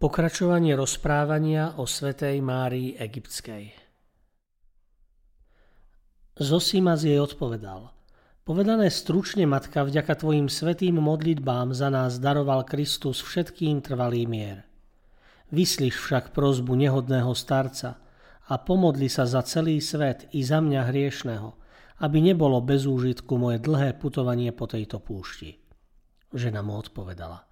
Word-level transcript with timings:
Pokračovanie 0.00 0.72
rozprávania 0.80 1.76
o 1.76 1.84
svetej 1.84 2.40
Márii 2.40 2.96
Egyptskej 2.96 3.68
Zosimas 6.40 7.04
jej 7.04 7.20
odpovedal 7.20 7.92
Povedané 8.40 8.88
stručne, 8.88 9.44
matka, 9.44 9.84
vďaka 9.84 10.24
tvojim 10.24 10.48
svetým 10.48 10.96
modlitbám 11.04 11.76
za 11.76 11.92
nás 11.92 12.16
daroval 12.16 12.64
Kristus 12.64 13.20
všetkým 13.20 13.84
trvalý 13.84 14.24
mier. 14.24 14.64
Vyslíš 15.52 16.00
však 16.00 16.32
prozbu 16.32 16.80
nehodného 16.80 17.36
starca 17.36 18.00
a 18.48 18.56
pomodli 18.56 19.12
sa 19.12 19.28
za 19.28 19.44
celý 19.44 19.84
svet 19.84 20.32
i 20.32 20.40
za 20.40 20.64
mňa 20.64 20.88
hriešného, 20.88 21.48
aby 22.00 22.24
nebolo 22.24 22.64
bez 22.64 22.88
úžitku 22.88 23.36
moje 23.36 23.60
dlhé 23.60 24.00
putovanie 24.00 24.48
po 24.56 24.64
tejto 24.64 24.96
púšti. 24.96 25.60
Žena 26.32 26.64
mu 26.64 26.80
odpovedala– 26.80 27.44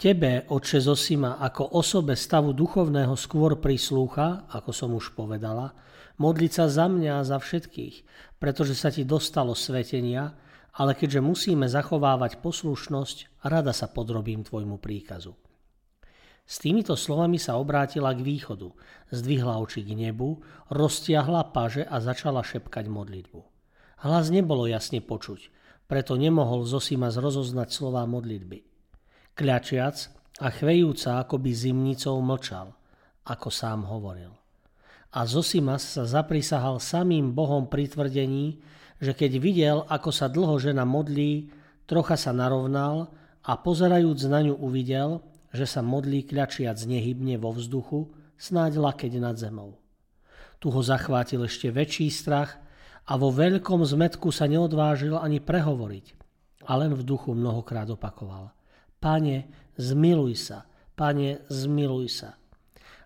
Tebe, 0.00 0.48
oče 0.48 0.80
Zosima, 0.80 1.36
ako 1.36 1.76
osobe 1.76 2.16
stavu 2.16 2.56
duchovného 2.56 3.12
skôr 3.20 3.60
prislúcha, 3.60 4.48
ako 4.48 4.72
som 4.72 4.96
už 4.96 5.12
povedala, 5.12 5.76
modliť 6.16 6.52
sa 6.56 6.72
za 6.72 6.88
mňa 6.88 7.20
a 7.20 7.26
za 7.28 7.36
všetkých, 7.36 8.08
pretože 8.40 8.80
sa 8.80 8.88
ti 8.88 9.04
dostalo 9.04 9.52
svetenia, 9.52 10.32
ale 10.72 10.96
keďže 10.96 11.20
musíme 11.20 11.68
zachovávať 11.68 12.40
poslušnosť, 12.40 13.44
rada 13.44 13.76
sa 13.76 13.92
podrobím 13.92 14.40
tvojmu 14.40 14.80
príkazu. 14.80 15.36
S 16.48 16.64
týmito 16.64 16.96
slovami 16.96 17.36
sa 17.36 17.60
obrátila 17.60 18.16
k 18.16 18.24
východu, 18.24 18.72
zdvihla 19.12 19.60
oči 19.60 19.84
k 19.84 19.92
nebu, 20.00 20.40
roztiahla 20.72 21.52
paže 21.52 21.84
a 21.84 22.00
začala 22.00 22.40
šepkať 22.40 22.88
modlitbu. 22.88 23.40
Hlas 24.00 24.32
nebolo 24.32 24.64
jasne 24.64 25.04
počuť, 25.04 25.52
preto 25.92 26.16
nemohol 26.16 26.64
Zosima 26.64 27.12
zrozoznať 27.12 27.68
slová 27.68 28.08
modlitby. 28.08 28.69
Kľačiac 29.38 29.96
a 30.40 30.48
chvejúca 30.48 31.20
akoby 31.20 31.52
zimnicou 31.52 32.16
mlčal, 32.24 32.72
ako 33.28 33.48
sám 33.52 33.84
hovoril. 33.84 34.32
A 35.10 35.26
Zosimas 35.26 35.84
sa 35.84 36.06
zaprisahal 36.06 36.78
samým 36.78 37.34
Bohom 37.34 37.66
pri 37.66 37.90
tvrdení, 37.90 38.62
že 39.02 39.12
keď 39.12 39.32
videl, 39.42 39.76
ako 39.90 40.10
sa 40.14 40.30
dlho 40.30 40.56
žena 40.56 40.86
modlí, 40.86 41.50
trocha 41.84 42.14
sa 42.14 42.30
narovnal 42.30 43.10
a 43.42 43.58
pozerajúc 43.58 44.30
na 44.30 44.40
ňu 44.46 44.54
uvidel, 44.54 45.20
že 45.50 45.66
sa 45.66 45.82
modlí 45.82 46.30
kľačiac 46.30 46.78
nehybne 46.86 47.36
vo 47.42 47.50
vzduchu, 47.50 48.12
snáď 48.38 48.78
lakeť 48.78 49.18
nad 49.18 49.34
zemou. 49.34 49.76
Tu 50.62 50.70
ho 50.70 50.80
zachvátil 50.84 51.42
ešte 51.42 51.72
väčší 51.72 52.06
strach 52.12 52.60
a 53.08 53.16
vo 53.18 53.34
veľkom 53.34 53.82
zmetku 53.82 54.30
sa 54.30 54.46
neodvážil 54.46 55.18
ani 55.18 55.42
prehovoriť, 55.42 56.06
a 56.70 56.72
len 56.78 56.94
v 56.94 57.02
duchu 57.02 57.34
mnohokrát 57.34 57.88
opakoval– 57.90 58.52
Pane, 59.00 59.48
zmiluj 59.80 60.36
sa, 60.36 60.68
pane, 60.92 61.40
zmiluj 61.48 62.08
sa. 62.12 62.36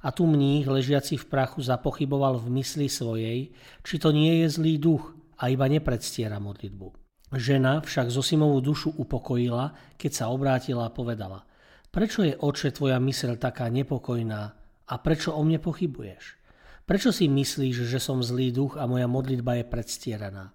A 0.02 0.10
tu 0.10 0.26
mních, 0.26 0.66
ležiaci 0.66 1.16
v 1.16 1.30
prachu, 1.30 1.62
zapochyboval 1.62 2.42
v 2.42 2.60
mysli 2.60 2.90
svojej, 2.90 3.54
či 3.86 3.94
to 4.02 4.10
nie 4.10 4.42
je 4.42 4.58
zlý 4.58 4.76
duch 4.82 5.14
a 5.38 5.48
iba 5.54 5.70
nepredstiera 5.70 6.42
modlitbu. 6.42 6.92
Žena 7.34 7.80
však 7.80 8.10
Zosimovú 8.10 8.58
dušu 8.58 8.90
upokojila, 8.98 9.94
keď 9.94 10.10
sa 10.12 10.24
obrátila 10.34 10.90
a 10.90 10.94
povedala 10.94 11.46
Prečo 11.94 12.26
je, 12.26 12.34
oče, 12.34 12.74
tvoja 12.74 12.98
mysel 12.98 13.38
taká 13.38 13.70
nepokojná 13.70 14.42
a 14.90 14.94
prečo 14.98 15.30
o 15.30 15.46
mne 15.46 15.62
pochybuješ? 15.62 16.42
Prečo 16.84 17.14
si 17.14 17.30
myslíš, 17.30 17.86
že 17.86 18.02
som 18.02 18.18
zlý 18.18 18.50
duch 18.50 18.74
a 18.76 18.90
moja 18.90 19.06
modlitba 19.06 19.62
je 19.62 19.64
predstieraná? 19.64 20.50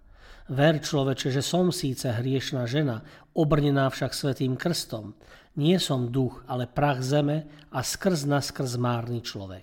Ver 0.50 0.82
človeče, 0.82 1.30
že 1.30 1.46
som 1.46 1.70
síce 1.70 2.10
hriešná 2.10 2.66
žena, 2.66 3.06
obrnená 3.38 3.86
však 3.86 4.10
svetým 4.10 4.58
krstom. 4.58 5.14
Nie 5.54 5.78
som 5.78 6.10
duch, 6.10 6.42
ale 6.50 6.66
prach 6.66 7.06
zeme 7.06 7.46
a 7.70 7.86
skrz 7.86 8.26
na 8.26 8.42
skrz 8.42 8.74
márny 8.74 9.22
človek. 9.22 9.62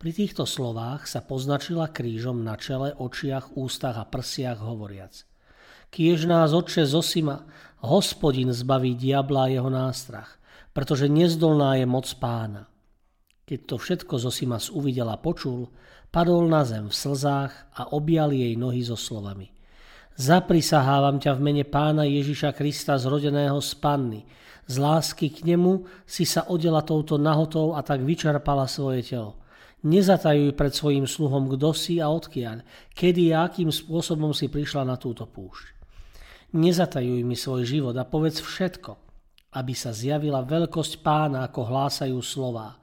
Pri 0.00 0.10
týchto 0.16 0.48
slovách 0.48 1.04
sa 1.04 1.20
poznačila 1.20 1.92
krížom 1.92 2.40
na 2.40 2.56
čele, 2.56 2.96
očiach, 2.96 3.52
ústach 3.52 4.00
a 4.00 4.08
prsiach 4.08 4.64
hovoriac. 4.64 5.28
Kiež 5.92 6.24
nás, 6.24 6.56
Otče 6.56 6.88
Zosima, 6.88 7.44
hospodin 7.84 8.48
zbaví 8.48 8.96
diabla 8.96 9.44
a 9.44 9.52
jeho 9.52 9.68
nástrach, 9.68 10.40
pretože 10.72 11.04
nezdolná 11.04 11.76
je 11.76 11.84
moc 11.84 12.08
pána. 12.16 12.64
Keď 13.44 13.60
to 13.68 13.76
všetko 13.76 14.14
Zosimas 14.16 14.72
uvidel 14.72 15.12
a 15.12 15.20
počul, 15.20 15.68
padol 16.08 16.48
na 16.48 16.64
zem 16.64 16.88
v 16.88 16.96
slzách 16.96 17.52
a 17.76 17.92
objal 17.92 18.32
jej 18.32 18.56
nohy 18.56 18.80
so 18.80 18.96
slovami– 18.96 19.52
Zaprisahávam 20.12 21.16
ťa 21.16 21.32
v 21.32 21.40
mene 21.40 21.64
pána 21.64 22.04
Ježiša 22.04 22.52
Krista 22.52 23.00
zrodeného 23.00 23.56
z 23.64 23.72
panny. 23.80 24.20
Z 24.68 24.76
lásky 24.76 25.32
k 25.32 25.48
nemu 25.48 25.88
si 26.04 26.28
sa 26.28 26.44
odela 26.52 26.84
touto 26.84 27.16
nahotou 27.16 27.72
a 27.72 27.80
tak 27.80 28.04
vyčerpala 28.04 28.68
svoje 28.68 29.02
telo. 29.02 29.40
Nezatajuj 29.82 30.54
pred 30.54 30.70
svojim 30.70 31.08
sluhom, 31.08 31.50
kto 31.50 31.74
si 31.74 31.98
a 31.98 32.06
odkiaľ, 32.06 32.62
kedy 32.94 33.34
a 33.34 33.50
akým 33.50 33.72
spôsobom 33.72 34.30
si 34.30 34.46
prišla 34.46 34.86
na 34.86 34.94
túto 34.94 35.26
púšť. 35.26 35.74
Nezatajuj 36.54 37.20
mi 37.24 37.34
svoj 37.34 37.64
život 37.64 37.96
a 37.96 38.04
povedz 38.06 38.44
všetko, 38.44 38.92
aby 39.56 39.72
sa 39.72 39.90
zjavila 39.90 40.44
veľkosť 40.44 41.00
pána, 41.00 41.48
ako 41.48 41.60
hlásajú 41.66 42.20
slová. 42.20 42.78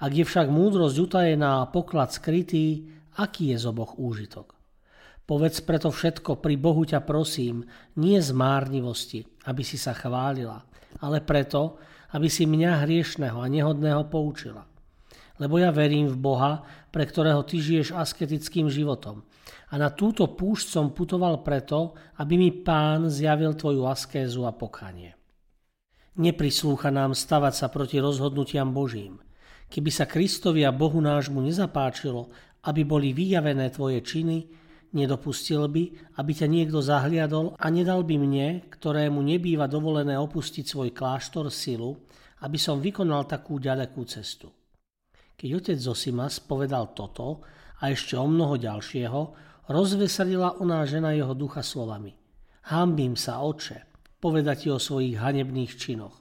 Ak 0.00 0.14
je 0.14 0.24
však 0.24 0.48
múdrosť 0.48 0.96
utajená 0.96 1.60
a 1.60 1.68
poklad 1.68 2.14
skrytý, 2.14 2.88
aký 3.18 3.52
je 3.52 3.60
z 3.60 3.64
oboch 3.68 3.98
úžitok? 4.00 4.59
Povedz 5.30 5.62
preto 5.62 5.94
všetko, 5.94 6.42
pri 6.42 6.58
Bohu 6.58 6.82
ťa 6.82 7.06
prosím, 7.06 7.62
nie 8.02 8.18
z 8.18 8.34
márnivosti, 8.34 9.22
aby 9.46 9.62
si 9.62 9.78
sa 9.78 9.94
chválila, 9.94 10.66
ale 10.98 11.22
preto, 11.22 11.78
aby 12.18 12.26
si 12.26 12.50
mňa 12.50 12.82
hriešného 12.82 13.38
a 13.38 13.46
nehodného 13.46 14.10
poučila. 14.10 14.66
Lebo 15.38 15.62
ja 15.62 15.70
verím 15.70 16.10
v 16.10 16.18
Boha, 16.18 16.66
pre 16.90 17.06
ktorého 17.06 17.46
ty 17.46 17.62
žiješ 17.62 17.94
asketickým 17.94 18.66
životom. 18.66 19.22
A 19.70 19.78
na 19.78 19.94
túto 19.94 20.26
púšť 20.26 20.66
som 20.66 20.90
putoval 20.90 21.46
preto, 21.46 21.94
aby 22.18 22.34
mi 22.34 22.50
pán 22.50 23.06
zjavil 23.06 23.54
tvoju 23.54 23.86
askézu 23.86 24.42
a 24.42 24.50
pokanie. 24.50 25.14
Neprislúcha 26.18 26.90
nám 26.90 27.14
stavať 27.14 27.54
sa 27.54 27.70
proti 27.70 28.02
rozhodnutiam 28.02 28.74
Božím. 28.74 29.22
Keby 29.70 29.94
sa 29.94 30.10
Kristovi 30.10 30.66
a 30.66 30.74
Bohu 30.74 30.98
nášmu 30.98 31.38
nezapáčilo, 31.38 32.34
aby 32.66 32.82
boli 32.82 33.14
vyjavené 33.14 33.70
tvoje 33.70 34.02
činy, 34.02 34.58
Nedopustil 34.90 35.70
by, 35.70 35.82
aby 36.18 36.32
ťa 36.34 36.50
niekto 36.50 36.82
zahliadol 36.82 37.54
a 37.54 37.66
nedal 37.70 38.02
by 38.02 38.18
mne, 38.18 38.66
ktorému 38.74 39.22
nebýva 39.22 39.70
dovolené 39.70 40.18
opustiť 40.18 40.66
svoj 40.66 40.90
kláštor 40.90 41.46
silu, 41.46 41.94
aby 42.42 42.58
som 42.58 42.82
vykonal 42.82 43.30
takú 43.30 43.62
ďalekú 43.62 44.02
cestu. 44.10 44.50
Keď 45.38 45.48
otec 45.56 45.78
Zosimas 45.78 46.42
povedal 46.42 46.90
toto 46.90 47.46
a 47.80 47.88
ešte 47.88 48.18
o 48.18 48.26
mnoho 48.26 48.58
ďalšieho, 48.58 49.20
rozveselila 49.70 50.58
oná 50.58 50.82
žena 50.84 51.14
jeho 51.14 51.38
ducha 51.38 51.62
slovami. 51.62 52.12
Hambím 52.68 53.14
sa, 53.14 53.46
oče, 53.46 53.86
povedať 54.18 54.66
ti 54.66 54.68
o 54.74 54.82
svojich 54.82 55.16
hanebných 55.16 55.72
činoch. 55.78 56.18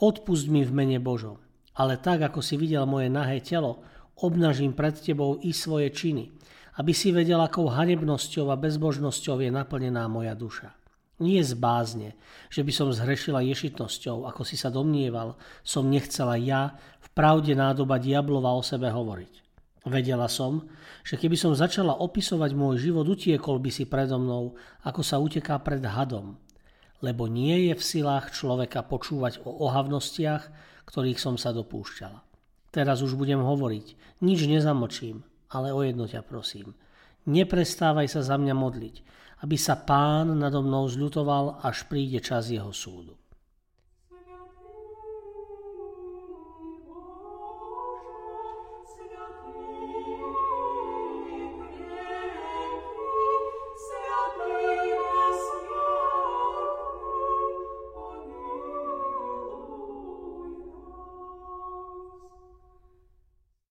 Odpust 0.00 0.48
mi 0.48 0.64
v 0.64 0.72
mene 0.72 0.98
Božom, 0.98 1.38
ale 1.76 2.00
tak, 2.00 2.24
ako 2.24 2.40
si 2.40 2.56
videl 2.56 2.88
moje 2.88 3.12
nahé 3.12 3.44
telo, 3.44 3.84
obnažím 4.18 4.74
pred 4.74 4.96
tebou 4.98 5.38
i 5.44 5.54
svoje 5.54 5.94
činy, 5.94 6.34
aby 6.78 6.94
si 6.94 7.10
vedel, 7.10 7.42
akou 7.42 7.66
hanebnosťou 7.66 8.54
a 8.54 8.56
bezbožnosťou 8.56 9.42
je 9.42 9.50
naplnená 9.50 10.06
moja 10.06 10.38
duša. 10.38 10.72
Nie 11.18 11.42
z 11.42 11.58
bázne, 11.58 12.14
že 12.46 12.62
by 12.62 12.70
som 12.70 12.94
zhrešila 12.94 13.42
ješitnosťou, 13.42 14.30
ako 14.30 14.46
si 14.46 14.54
sa 14.54 14.70
domnieval, 14.70 15.34
som 15.66 15.90
nechcela 15.90 16.38
ja 16.38 16.78
v 17.02 17.08
pravde 17.10 17.58
nádoba 17.58 17.98
diablova 17.98 18.54
o 18.54 18.62
sebe 18.62 18.86
hovoriť. 18.86 19.42
Vedela 19.90 20.30
som, 20.30 20.70
že 21.02 21.18
keby 21.18 21.34
som 21.34 21.58
začala 21.58 21.98
opisovať 21.98 22.54
môj 22.54 22.86
život, 22.86 23.10
utiekol 23.10 23.58
by 23.58 23.70
si 23.74 23.90
predo 23.90 24.22
mnou, 24.22 24.54
ako 24.86 25.02
sa 25.02 25.18
uteká 25.18 25.58
pred 25.58 25.82
hadom. 25.82 26.38
lebo 26.98 27.30
nie 27.30 27.70
je 27.70 27.74
v 27.78 27.82
silách 27.82 28.34
človeka 28.34 28.82
počúvať 28.82 29.42
o 29.46 29.70
ohavnostiach, 29.70 30.50
ktorých 30.88 31.22
som 31.22 31.38
sa 31.38 31.54
dopúšťala. 31.54 32.26
Teraz 32.74 33.00
už 33.00 33.14
budem 33.14 33.40
hovoriť, 33.40 34.20
nič 34.20 34.44
nezamočím, 34.44 35.24
ale 35.52 35.72
o 35.72 35.80
jedno 35.84 36.04
ťa 36.08 36.24
prosím. 36.24 36.76
Neprestávaj 37.28 38.08
sa 38.08 38.20
za 38.24 38.36
mňa 38.40 38.54
modliť, 38.56 38.96
aby 39.44 39.56
sa 39.60 39.76
pán 39.76 40.32
nado 40.38 40.64
mnou 40.64 40.88
zľutoval, 40.88 41.60
až 41.60 41.84
príde 41.86 42.24
čas 42.24 42.48
jeho 42.48 42.72
súdu. 42.72 43.18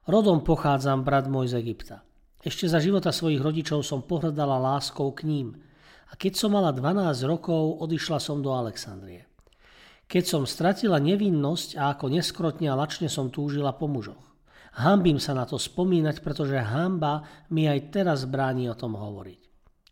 Rodom 0.08 0.40
pochádzam, 0.40 1.04
brat 1.04 1.28
môj 1.28 1.52
z 1.52 1.60
Egypta. 1.60 2.00
Ešte 2.40 2.64
za 2.72 2.80
života 2.80 3.12
svojich 3.12 3.44
rodičov 3.44 3.84
som 3.84 4.08
pohľadala 4.08 4.56
láskou 4.56 5.12
k 5.12 5.28
ním 5.28 5.60
a 6.08 6.16
keď 6.16 6.40
som 6.40 6.56
mala 6.56 6.72
12 6.72 7.28
rokov, 7.28 7.84
odišla 7.84 8.16
som 8.24 8.40
do 8.40 8.56
Alexandrie. 8.56 9.28
Keď 10.08 10.24
som 10.24 10.48
stratila 10.48 11.04
nevinnosť 11.04 11.76
a 11.76 11.92
ako 11.92 12.08
neskrotne 12.08 12.72
a 12.72 12.80
lačne 12.80 13.12
som 13.12 13.28
túžila 13.28 13.76
po 13.76 13.92
mužoch. 13.92 14.24
Hambím 14.80 15.20
sa 15.20 15.36
na 15.36 15.44
to 15.44 15.60
spomínať, 15.60 16.24
pretože 16.24 16.56
hamba 16.56 17.28
mi 17.52 17.68
aj 17.68 17.92
teraz 17.92 18.24
bráni 18.24 18.72
o 18.72 18.80
tom 18.80 18.96
hovoriť. 18.96 19.42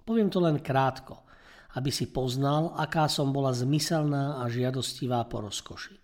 Poviem 0.08 0.32
to 0.32 0.40
len 0.40 0.64
krátko, 0.64 1.28
aby 1.76 1.92
si 1.92 2.08
poznal, 2.08 2.72
aká 2.80 3.12
som 3.12 3.36
bola 3.36 3.52
zmyselná 3.52 4.40
a 4.40 4.48
žiadostivá 4.48 5.28
po 5.28 5.44
rozkoši. 5.44 6.00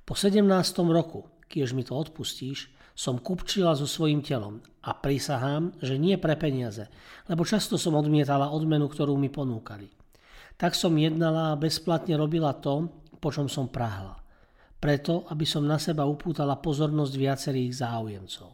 Po 0.00 0.16
17. 0.16 0.48
roku, 0.88 1.28
kiež 1.44 1.76
mi 1.76 1.84
to 1.84 1.92
odpustíš, 1.92 2.72
som 2.94 3.18
kupčila 3.18 3.74
so 3.74 3.90
svojím 3.90 4.22
telom 4.22 4.62
a 4.86 4.94
prisahám, 4.94 5.74
že 5.82 5.98
nie 5.98 6.14
pre 6.14 6.38
peniaze, 6.38 6.86
lebo 7.26 7.42
často 7.42 7.74
som 7.74 7.98
odmietala 7.98 8.54
odmenu, 8.54 8.86
ktorú 8.86 9.18
mi 9.18 9.26
ponúkali. 9.26 9.90
Tak 10.54 10.78
som 10.78 10.94
jednala 10.94 11.52
a 11.52 11.58
bezplatne 11.58 12.14
robila 12.14 12.54
to, 12.54 12.86
po 13.18 13.34
čom 13.34 13.50
som 13.50 13.66
prahla. 13.66 14.14
Preto, 14.78 15.26
aby 15.34 15.42
som 15.42 15.66
na 15.66 15.82
seba 15.82 16.06
upútala 16.06 16.54
pozornosť 16.62 17.14
viacerých 17.18 17.72
záujemcov. 17.82 18.50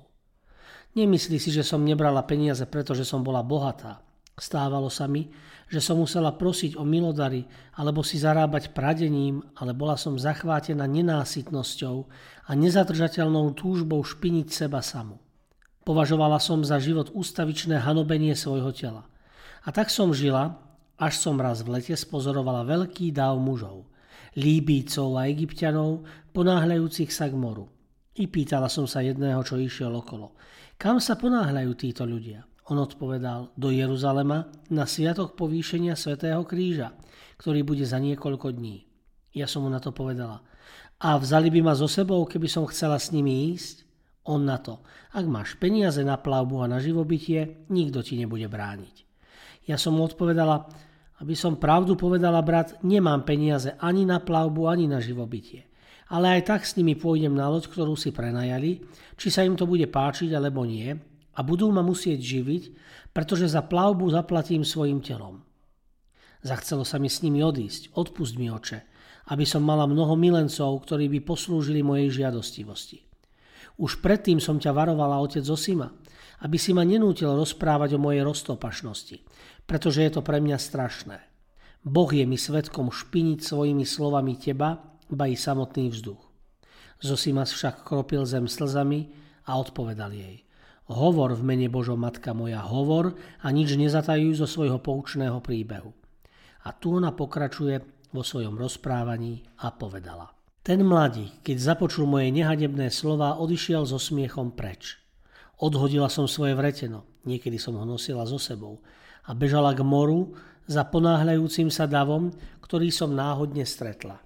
Nemyslí 0.97 1.37
si, 1.37 1.53
že 1.53 1.63
som 1.63 1.85
nebrala 1.85 2.25
peniaze, 2.25 2.65
pretože 2.65 3.05
som 3.05 3.21
bola 3.21 3.45
bohatá. 3.45 4.01
Stávalo 4.41 4.89
sa 4.89 5.05
mi, 5.05 5.29
že 5.69 5.79
som 5.79 6.01
musela 6.01 6.33
prosiť 6.33 6.75
o 6.81 6.83
milodary 6.83 7.45
alebo 7.77 8.01
si 8.01 8.17
zarábať 8.17 8.73
pradením, 8.73 9.45
ale 9.61 9.77
bola 9.77 10.01
som 10.01 10.17
zachvátená 10.17 10.89
nenásytnosťou 10.89 12.09
a 12.51 12.59
nezadržateľnou 12.59 13.55
túžbou 13.55 14.03
špiniť 14.03 14.51
seba 14.51 14.83
samu. 14.83 15.23
Považovala 15.87 16.43
som 16.43 16.67
za 16.67 16.83
život 16.83 17.15
ústavičné 17.15 17.79
hanobenie 17.79 18.35
svojho 18.35 18.75
tela. 18.75 19.07
A 19.63 19.71
tak 19.71 19.87
som 19.87 20.11
žila, 20.11 20.59
až 20.99 21.15
som 21.23 21.39
raz 21.39 21.63
v 21.63 21.79
lete 21.79 21.95
spozorovala 21.95 22.67
veľký 22.67 23.15
dáv 23.15 23.39
mužov, 23.39 23.87
Líbícov 24.35 25.15
a 25.15 25.31
Egyptianov, 25.31 26.07
ponáhľajúcich 26.35 27.11
sa 27.15 27.31
k 27.31 27.39
moru. 27.39 27.71
I 28.19 28.27
pýtala 28.27 28.67
som 28.67 28.91
sa 28.91 29.03
jedného, 29.03 29.43
čo 29.47 29.55
išiel 29.55 29.95
okolo. 29.95 30.35
Kam 30.75 30.99
sa 30.99 31.15
ponáhľajú 31.15 31.71
títo 31.79 32.03
ľudia? 32.03 32.43
On 32.71 32.79
odpovedal 32.79 33.55
do 33.59 33.71
Jeruzalema 33.75 34.47
na 34.71 34.87
sviatok 34.87 35.35
povýšenia 35.35 35.99
svätého 35.99 36.43
kríža, 36.47 36.95
ktorý 37.39 37.63
bude 37.63 37.83
za 37.87 37.99
niekoľko 37.99 38.55
dní. 38.55 38.87
Ja 39.35 39.51
som 39.51 39.67
mu 39.67 39.71
na 39.71 39.83
to 39.83 39.91
povedala. 39.95 40.43
A 41.01 41.17
vzali 41.17 41.49
by 41.49 41.61
ma 41.65 41.73
so 41.73 41.89
sebou, 41.89 42.29
keby 42.29 42.45
som 42.45 42.69
chcela 42.69 43.01
s 43.01 43.09
nimi 43.09 43.57
ísť? 43.57 43.89
On 44.29 44.45
na 44.45 44.61
to. 44.61 44.85
Ak 45.17 45.25
máš 45.25 45.57
peniaze 45.57 46.05
na 46.05 46.21
plavbu 46.21 46.61
a 46.61 46.69
na 46.69 46.77
živobytie, 46.77 47.65
nikto 47.73 48.05
ti 48.05 48.21
nebude 48.21 48.45
brániť. 48.47 49.09
Ja 49.65 49.81
som 49.81 49.97
mu 49.97 50.05
odpovedala, 50.05 50.69
aby 51.25 51.33
som 51.33 51.57
pravdu 51.57 51.97
povedala, 51.97 52.45
brat, 52.45 52.85
nemám 52.85 53.25
peniaze 53.25 53.81
ani 53.81 54.05
na 54.05 54.21
plavbu, 54.21 54.69
ani 54.69 54.85
na 54.85 55.01
živobytie. 55.01 55.69
Ale 56.13 56.37
aj 56.37 56.43
tak 56.53 56.63
s 56.69 56.77
nimi 56.77 56.99
pôjdem 56.99 57.33
na 57.33 57.49
loď, 57.49 57.73
ktorú 57.73 57.97
si 57.97 58.13
prenajali, 58.13 58.85
či 59.17 59.29
sa 59.33 59.41
im 59.41 59.57
to 59.57 59.65
bude 59.65 59.89
páčiť 59.89 60.29
alebo 60.37 60.69
nie, 60.69 60.93
a 61.37 61.41
budú 61.41 61.71
ma 61.71 61.81
musieť 61.81 62.19
živiť, 62.19 62.63
pretože 63.15 63.49
za 63.49 63.63
plavbu 63.63 64.11
zaplatím 64.11 64.67
svojim 64.67 65.01
telom. 65.01 65.41
Zachcelo 66.43 66.83
sa 66.85 67.01
mi 67.01 67.07
s 67.07 67.23
nimi 67.23 67.41
odísť, 67.45 67.95
odpust 67.95 68.37
mi 68.37 68.51
oče, 68.51 68.90
aby 69.31 69.45
som 69.47 69.63
mala 69.63 69.87
mnoho 69.87 70.19
milencov, 70.19 70.83
ktorí 70.83 71.07
by 71.07 71.21
poslúžili 71.23 71.81
mojej 71.87 72.23
žiadostivosti. 72.23 73.07
Už 73.81 74.03
predtým 74.03 74.43
som 74.43 74.59
ťa 74.59 74.75
varovala 74.75 75.23
otec 75.23 75.47
Zosima, 75.47 75.95
aby 76.45 76.59
si 76.59 76.75
ma 76.75 76.83
nenútil 76.85 77.33
rozprávať 77.33 77.97
o 77.97 78.03
mojej 78.03 78.27
roztopašnosti, 78.27 79.17
pretože 79.65 80.03
je 80.03 80.11
to 80.11 80.21
pre 80.21 80.43
mňa 80.43 80.59
strašné. 80.59 81.19
Boh 81.81 82.11
je 82.13 82.29
mi 82.29 82.37
svetkom 82.37 82.93
špiniť 82.93 83.41
svojimi 83.41 83.89
slovami 83.89 84.37
teba, 84.37 84.77
ba 85.09 85.25
i 85.31 85.39
samotný 85.39 85.89
vzduch. 85.89 86.21
Zosimas 87.01 87.57
však 87.57 87.87
kropil 87.89 88.29
zem 88.29 88.45
slzami 88.45 89.09
a 89.49 89.57
odpovedal 89.57 90.13
jej– 90.13 90.45
Hovor 90.91 91.39
v 91.39 91.47
mene 91.47 91.71
Božom 91.71 92.03
Matka 92.03 92.35
moja, 92.35 92.67
hovor 92.67 93.15
a 93.47 93.55
nič 93.55 93.79
nezatajuj 93.79 94.43
zo 94.43 94.47
svojho 94.51 94.83
poučného 94.83 95.39
príbehu. 95.39 95.95
A 96.67 96.75
tu 96.75 96.99
ona 96.99 97.15
pokračuje 97.15 97.79
vo 98.11 98.23
svojom 98.27 98.59
rozprávaní 98.59 99.43
a 99.63 99.71
povedala. 99.75 100.31
Ten 100.61 100.85
mladý, 100.85 101.41
keď 101.41 101.57
započul 101.57 102.05
moje 102.05 102.29
nehadebné 102.29 102.93
slova, 102.93 103.41
odišiel 103.41 103.89
so 103.89 103.97
smiechom 103.97 104.53
preč. 104.53 105.01
Odhodila 105.61 106.13
som 106.13 106.29
svoje 106.29 106.53
vreteno, 106.53 107.09
niekedy 107.25 107.57
som 107.57 107.77
ho 107.81 107.85
nosila 107.89 108.29
so 108.29 108.37
sebou 108.37 108.81
a 109.25 109.33
bežala 109.33 109.73
k 109.73 109.81
moru 109.81 110.37
za 110.69 110.85
ponáhľajúcim 110.85 111.73
sa 111.73 111.89
davom, 111.89 112.33
ktorý 112.61 112.93
som 112.93 113.13
náhodne 113.13 113.65
stretla. 113.65 114.21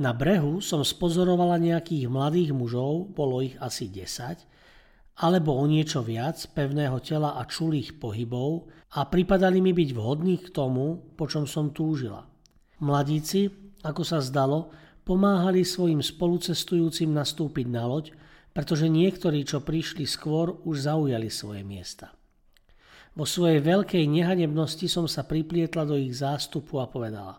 Na 0.00 0.16
brehu 0.16 0.64
som 0.64 0.80
spozorovala 0.80 1.60
nejakých 1.60 2.08
mladých 2.08 2.56
mužov, 2.56 3.12
bolo 3.12 3.44
ich 3.44 3.60
asi 3.60 3.92
10, 3.92 4.40
alebo 5.20 5.52
o 5.52 5.64
niečo 5.68 6.00
viac 6.00 6.40
pevného 6.56 6.96
tela 7.04 7.36
a 7.36 7.44
čulých 7.44 8.00
pohybov 8.00 8.72
a 8.96 9.04
pripadali 9.04 9.60
mi 9.60 9.76
byť 9.76 9.90
vhodní 9.92 10.40
k 10.40 10.48
tomu, 10.48 11.12
po 11.12 11.28
čom 11.28 11.44
som 11.44 11.76
túžila. 11.76 12.31
Mladíci, 12.82 13.46
ako 13.86 14.02
sa 14.02 14.18
zdalo, 14.18 14.74
pomáhali 15.06 15.62
svojim 15.62 16.02
spolucestujúcim 16.02 17.14
nastúpiť 17.14 17.66
na 17.70 17.86
loď, 17.86 18.10
pretože 18.50 18.90
niektorí, 18.90 19.46
čo 19.46 19.62
prišli 19.62 20.02
skôr, 20.04 20.58
už 20.66 20.90
zaujali 20.90 21.30
svoje 21.30 21.62
miesta. 21.62 22.10
Vo 23.14 23.22
svojej 23.28 23.62
veľkej 23.62 24.08
nehanebnosti 24.08 24.88
som 24.90 25.06
sa 25.06 25.22
priplietla 25.22 25.84
do 25.86 25.94
ich 25.94 26.16
zástupu 26.16 26.82
a 26.82 26.90
povedala 26.90 27.38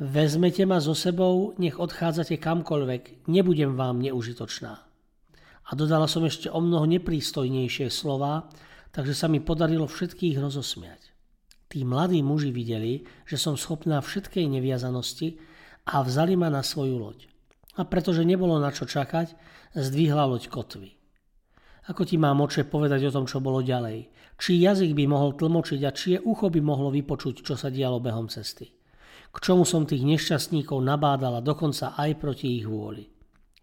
Vezmete 0.00 0.64
ma 0.64 0.80
so 0.80 0.96
sebou, 0.96 1.52
nech 1.60 1.76
odchádzate 1.76 2.40
kamkoľvek, 2.40 3.28
nebudem 3.28 3.76
vám 3.76 4.00
neužitočná. 4.00 4.72
A 5.70 5.70
dodala 5.76 6.08
som 6.08 6.24
ešte 6.24 6.48
o 6.48 6.58
mnoho 6.58 6.88
neprístojnejšie 6.88 7.92
slova, 7.92 8.48
takže 8.96 9.12
sa 9.12 9.28
mi 9.28 9.44
podarilo 9.44 9.84
všetkých 9.84 10.40
rozosmiať. 10.40 11.09
Tí 11.70 11.86
mladí 11.86 12.18
muži 12.18 12.50
videli, 12.50 13.06
že 13.22 13.38
som 13.38 13.54
schopná 13.54 14.02
všetkej 14.02 14.42
neviazanosti 14.58 15.38
a 15.86 16.02
vzali 16.02 16.34
ma 16.34 16.50
na 16.50 16.66
svoju 16.66 16.98
loď. 16.98 17.30
A 17.78 17.86
pretože 17.86 18.26
nebolo 18.26 18.58
na 18.58 18.74
čo 18.74 18.90
čakať, 18.90 19.38
zdvihla 19.78 20.26
loď 20.26 20.50
kotvy. 20.50 20.98
Ako 21.86 22.02
ti 22.02 22.18
mám 22.18 22.42
oče 22.42 22.66
povedať 22.66 23.06
o 23.06 23.14
tom, 23.14 23.30
čo 23.30 23.38
bolo 23.38 23.62
ďalej? 23.62 24.10
Či 24.34 24.58
jazyk 24.58 24.98
by 24.98 25.04
mohol 25.06 25.38
tlmočiť 25.38 25.80
a 25.86 25.94
čie 25.94 26.18
ucho 26.18 26.50
by 26.50 26.58
mohlo 26.58 26.90
vypočuť, 26.90 27.46
čo 27.46 27.54
sa 27.54 27.70
dialo 27.70 28.02
behom 28.02 28.26
cesty? 28.26 28.66
K 29.30 29.36
čomu 29.38 29.62
som 29.62 29.86
tých 29.86 30.02
nešťastníkov 30.02 30.82
nabádala 30.82 31.38
dokonca 31.38 31.94
aj 31.94 32.18
proti 32.18 32.58
ich 32.58 32.66
vôli? 32.66 33.06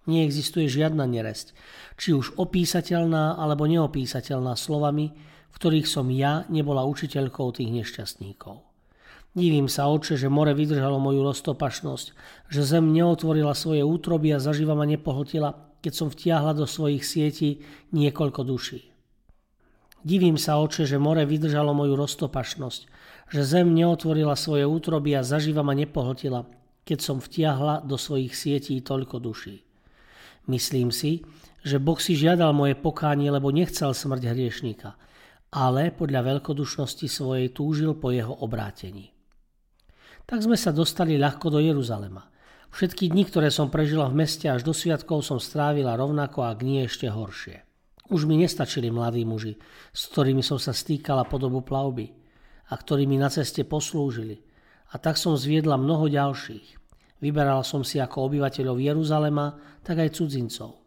Neexistuje 0.07 0.71
žiadna 0.71 1.03
neresť, 1.03 1.51
či 1.99 2.15
už 2.15 2.39
opísateľná 2.39 3.35
alebo 3.35 3.67
neopísateľná 3.67 4.55
slovami, 4.55 5.11
v 5.51 5.56
ktorých 5.56 5.88
som 5.88 6.08
ja 6.12 6.48
nebola 6.48 6.86
učiteľkou 6.86 7.50
tých 7.56 7.72
nešťastníkov. 7.72 8.68
Divím 9.38 9.70
sa, 9.70 9.86
oče, 9.94 10.18
že 10.18 10.34
more 10.34 10.58
vydržalo 10.58 10.98
moju 10.98 11.22
roztopašnosť, 11.22 12.08
že 12.50 12.62
zem 12.66 12.89
neotvorila 12.89 13.54
svoje 13.54 13.86
útroby 13.86 14.34
a 14.34 14.42
zaživa 14.42 14.74
ma 14.74 14.89
nepohltila, 14.89 15.77
keď 15.86 15.94
som 15.94 16.08
vtiahla 16.10 16.58
do 16.58 16.66
svojich 16.66 17.06
sietí 17.06 17.62
niekoľko 17.94 18.42
duší. 18.42 18.89
Divím 20.01 20.42
sa, 20.42 20.58
oče, 20.58 20.89
že 20.89 20.98
more 20.98 21.22
vydržalo 21.30 21.75
moju 21.77 21.94
roztopašnosť, 21.94 22.82
že 23.30 23.42
zem 23.46 23.77
neotvorila 23.77 24.34
svoje 24.34 24.66
útroby 24.66 25.13
a 25.13 25.22
zaživa 25.22 25.62
ma 25.62 25.77
nepohltila, 25.77 26.50
keď 26.88 27.00
som 27.04 27.18
vtiahla 27.20 27.84
do 27.86 28.00
svojich 28.00 28.34
sietí 28.34 28.80
toľko 28.82 29.20
duší. 29.22 29.62
Myslím 30.48 30.96
si, 30.96 31.27
že 31.62 31.77
Boh 31.77 32.00
si 32.00 32.16
žiadal 32.16 32.56
moje 32.56 32.80
pokánie, 32.80 33.27
lebo 33.27 33.51
nechcel 33.51 33.92
smrť 33.92 34.32
hriešníka, 34.32 34.96
ale 35.51 35.96
podľa 35.96 36.36
veľkodušnosti 36.36 37.08
svojej 37.08 37.56
túžil 37.56 37.96
po 37.96 38.12
jeho 38.12 38.36
obrátení. 38.44 39.16
Tak 40.27 40.44
sme 40.44 40.60
sa 40.60 40.75
dostali 40.75 41.16
ľahko 41.16 41.48
do 41.48 41.60
Jeruzalema. 41.63 42.27
Všetky 42.68 43.08
dni, 43.08 43.24
ktoré 43.24 43.48
som 43.48 43.72
prežila 43.72 44.12
v 44.12 44.27
meste 44.27 44.51
až 44.51 44.68
do 44.68 44.75
sviatkov, 44.75 45.24
som 45.24 45.39
strávila 45.39 45.96
rovnako 45.96 46.44
a 46.44 46.51
nie 46.60 46.84
ešte 46.84 47.08
horšie. 47.08 47.63
Už 48.12 48.27
mi 48.27 48.36
nestačili 48.39 48.92
mladí 48.92 49.24
muži, 49.24 49.56
s 49.96 50.12
ktorými 50.12 50.44
som 50.44 50.60
sa 50.60 50.75
stýkala 50.75 51.27
po 51.27 51.39
dobu 51.39 51.63
plavby 51.63 52.12
a 52.68 52.74
ktorí 52.75 53.08
mi 53.08 53.16
na 53.16 53.32
ceste 53.32 53.63
poslúžili. 53.63 54.44
A 54.92 55.00
tak 55.00 55.16
som 55.16 55.36
zviedla 55.36 55.80
mnoho 55.80 56.12
ďalších. 56.12 56.75
Vyberal 57.24 57.63
som 57.63 57.88
si 57.88 58.00
ako 58.00 58.32
obyvateľov 58.32 58.80
Jeruzalema, 58.80 59.80
tak 59.84 60.04
aj 60.04 60.16
cudzincov. 60.20 60.84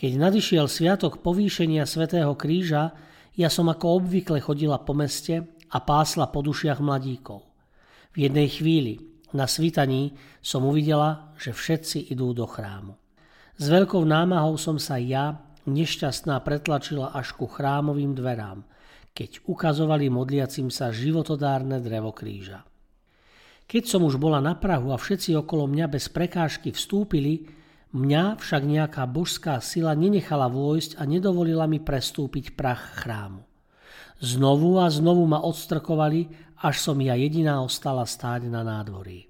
Keď 0.00 0.12
nadišiel 0.16 0.64
sviatok 0.64 1.20
povýšenia 1.20 1.84
svätého 1.84 2.32
kríža, 2.32 2.96
ja 3.36 3.48
som 3.52 3.70
ako 3.70 4.02
obvykle 4.02 4.42
chodila 4.42 4.80
po 4.82 4.94
meste 4.96 5.46
a 5.70 5.78
pásla 5.78 6.26
po 6.30 6.42
dušiach 6.42 6.82
mladíkov. 6.82 7.46
V 8.10 8.26
jednej 8.26 8.50
chvíli, 8.50 8.98
na 9.30 9.46
svítaní, 9.46 10.18
som 10.42 10.66
uvidela, 10.66 11.30
že 11.38 11.54
všetci 11.54 12.10
idú 12.10 12.34
do 12.34 12.46
chrámu. 12.46 12.98
S 13.60 13.70
veľkou 13.70 14.02
námahou 14.02 14.58
som 14.58 14.80
sa 14.80 14.98
ja, 14.98 15.38
nešťastná, 15.68 16.42
pretlačila 16.42 17.14
až 17.14 17.36
ku 17.38 17.46
chrámovým 17.46 18.16
dverám, 18.16 18.66
keď 19.14 19.46
ukazovali 19.46 20.10
modliacim 20.10 20.72
sa 20.72 20.90
životodárne 20.90 21.78
drevo 21.78 22.10
kríža. 22.10 22.66
Keď 23.70 23.82
som 23.86 24.02
už 24.02 24.18
bola 24.18 24.42
na 24.42 24.58
Prahu 24.58 24.90
a 24.90 24.98
všetci 24.98 25.38
okolo 25.38 25.70
mňa 25.70 25.86
bez 25.86 26.10
prekážky 26.10 26.74
vstúpili, 26.74 27.46
Mňa 27.90 28.38
však 28.38 28.62
nejaká 28.70 29.02
božská 29.10 29.58
sila 29.58 29.98
nenechala 29.98 30.46
vojsť 30.46 31.02
a 31.02 31.02
nedovolila 31.10 31.66
mi 31.66 31.82
prestúpiť 31.82 32.54
prach 32.54 33.02
chrámu. 33.02 33.42
Znovu 34.22 34.78
a 34.78 34.86
znovu 34.86 35.26
ma 35.26 35.42
odstrkovali, 35.42 36.30
až 36.62 36.78
som 36.78 36.94
ja 37.02 37.18
jediná 37.18 37.58
ostala 37.58 38.06
stáť 38.06 38.46
na 38.46 38.62
nádvorí. 38.62 39.26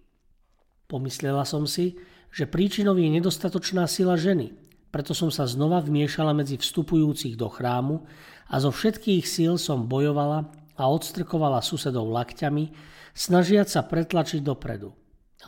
Pomyslela 0.92 1.48
som 1.48 1.64
si, 1.64 1.96
že 2.28 2.44
príčinou 2.44 2.92
je 3.00 3.08
nedostatočná 3.08 3.88
sila 3.88 4.20
ženy, 4.20 4.52
preto 4.92 5.16
som 5.16 5.32
sa 5.32 5.48
znova 5.48 5.80
vmiešala 5.80 6.36
medzi 6.36 6.60
vstupujúcich 6.60 7.40
do 7.40 7.48
chrámu 7.48 8.04
a 8.50 8.60
zo 8.60 8.68
všetkých 8.68 9.24
síl 9.24 9.56
som 9.56 9.88
bojovala 9.88 10.52
a 10.76 10.82
odstrkovala 10.84 11.64
susedov 11.64 12.12
lakťami, 12.12 12.76
snažiať 13.16 13.72
sa 13.72 13.80
pretlačiť 13.88 14.44
dopredu. 14.44 14.92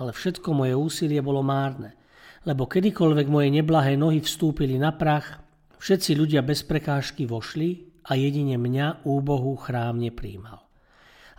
Ale 0.00 0.16
všetko 0.16 0.48
moje 0.56 0.72
úsilie 0.72 1.20
bolo 1.20 1.44
márne– 1.44 1.92
lebo 2.42 2.66
kedykoľvek 2.66 3.26
moje 3.30 3.48
neblahé 3.54 3.94
nohy 3.94 4.18
vstúpili 4.18 4.74
na 4.78 4.90
prach, 4.90 5.38
všetci 5.78 6.18
ľudia 6.18 6.42
bez 6.42 6.66
prekážky 6.66 7.26
vošli 7.26 8.02
a 8.06 8.18
jedine 8.18 8.58
mňa 8.58 9.06
úbohu 9.06 9.54
chrám 9.58 9.98
nepríjmal. 10.02 10.62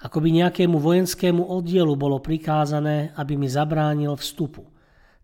Ako 0.03 0.19
by 0.19 0.29
nejakému 0.35 0.79
vojenskému 0.83 1.47
oddielu 1.47 1.95
bolo 1.95 2.19
prikázané, 2.19 3.15
aby 3.15 3.39
mi 3.39 3.47
zabránil 3.47 4.19
vstupu, 4.19 4.67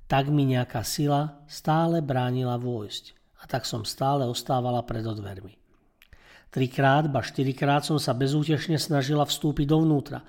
tak 0.08 0.32
mi 0.32 0.48
nejaká 0.48 0.84
sila 0.88 1.44
stále 1.52 2.00
bránila 2.00 2.56
vojsť 2.56 3.20
a 3.40 3.48
tak 3.48 3.68
som 3.68 3.84
stále 3.84 4.24
ostávala 4.24 4.84
pred 4.84 5.04
odvermi. 5.04 5.60
Trikrát, 6.50 7.06
ba 7.12 7.22
štyrikrát 7.22 7.86
som 7.86 8.02
sa 8.02 8.18
bezútešne 8.18 8.82
snažila 8.82 9.28
vstúpiť 9.28 9.70
dovnútra, 9.70 10.26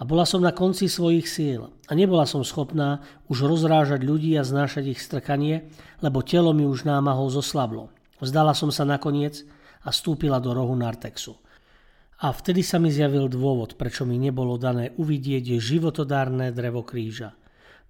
a 0.00 0.02
bola 0.08 0.24
som 0.24 0.40
na 0.40 0.48
konci 0.56 0.88
svojich 0.88 1.28
síl 1.28 1.68
a 1.68 1.92
nebola 1.92 2.24
som 2.24 2.40
schopná 2.40 3.04
už 3.28 3.44
rozrážať 3.44 4.00
ľudí 4.00 4.32
a 4.40 4.48
znášať 4.48 4.96
ich 4.96 5.00
strkanie, 5.04 5.68
lebo 6.00 6.24
telo 6.24 6.56
mi 6.56 6.64
už 6.64 6.88
námahou 6.88 7.28
zoslablo. 7.28 7.92
Vzdala 8.16 8.56
som 8.56 8.72
sa 8.72 8.88
nakoniec 8.88 9.44
a 9.84 9.92
stúpila 9.92 10.40
do 10.40 10.56
rohu 10.56 10.72
Nartexu. 10.72 11.36
A 12.20 12.32
vtedy 12.32 12.64
sa 12.64 12.80
mi 12.80 12.88
zjavil 12.88 13.28
dôvod, 13.28 13.76
prečo 13.76 14.08
mi 14.08 14.16
nebolo 14.16 14.56
dané 14.56 14.92
uvidieť 14.96 15.60
životodárne 15.60 16.52
drevo 16.52 16.80
kríža. 16.84 17.36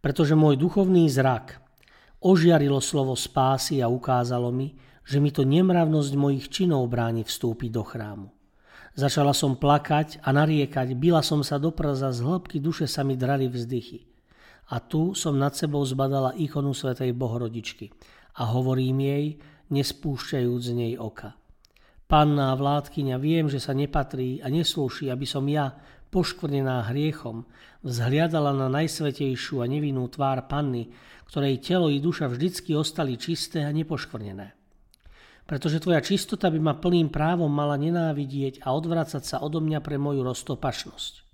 Pretože 0.03 0.35
môj 0.39 0.59
duchovný 0.59 1.07
zrak 1.11 1.63
ožiarilo 2.23 2.83
slovo 2.83 3.15
spásy 3.15 3.83
a 3.83 3.91
ukázalo 3.91 4.51
mi, 4.51 4.75
že 5.07 5.19
mi 5.19 5.31
to 5.35 5.43
nemravnosť 5.43 6.13
mojich 6.15 6.47
činov 6.51 6.87
bráni 6.91 7.27
vstúpiť 7.27 7.71
do 7.71 7.83
chrámu. 7.83 8.29
Začala 8.99 9.31
som 9.31 9.55
plakať 9.55 10.19
a 10.27 10.35
nariekať, 10.35 10.99
bila 10.99 11.23
som 11.23 11.47
sa 11.47 11.63
do 11.63 11.71
prza, 11.71 12.11
z 12.11 12.27
hĺbky 12.27 12.59
duše 12.59 12.91
sa 12.91 13.07
mi 13.07 13.15
drali 13.15 13.47
vzdychy. 13.47 14.03
A 14.75 14.83
tu 14.83 15.15
som 15.15 15.39
nad 15.39 15.55
sebou 15.55 15.83
zbadala 15.87 16.35
ikonu 16.35 16.75
Svetej 16.75 17.15
Bohorodičky 17.15 17.91
a 18.39 18.51
hovorím 18.51 18.99
jej, 19.03 19.27
nespúšťajúc 19.71 20.61
z 20.63 20.73
nej 20.75 20.93
oka. 20.99 21.39
Panna 22.11 22.51
vládkyňa, 22.59 23.17
viem, 23.23 23.47
že 23.47 23.63
sa 23.63 23.71
nepatrí 23.71 24.43
a 24.43 24.51
neslúši, 24.51 25.15
aby 25.15 25.27
som 25.27 25.47
ja, 25.47 25.71
poškvrnená 26.11 26.91
hriechom, 26.91 27.47
vzhliadala 27.87 28.51
na 28.51 28.67
najsvetejšiu 28.67 29.63
a 29.63 29.71
nevinnú 29.71 30.11
tvár 30.11 30.51
panny, 30.51 30.91
ktorej 31.31 31.63
telo 31.63 31.87
i 31.87 32.03
duša 32.03 32.27
vždycky 32.27 32.75
ostali 32.75 33.15
čisté 33.15 33.63
a 33.63 33.71
nepoškvrnené 33.71 34.60
pretože 35.51 35.83
tvoja 35.83 35.99
čistota 35.99 36.47
by 36.47 36.63
ma 36.63 36.79
plným 36.79 37.11
právom 37.11 37.51
mala 37.51 37.75
nenávidieť 37.75 38.63
a 38.63 38.71
odvracať 38.71 39.19
sa 39.27 39.37
odo 39.43 39.59
mňa 39.59 39.83
pre 39.83 39.99
moju 39.99 40.23
roztopašnosť. 40.23 41.27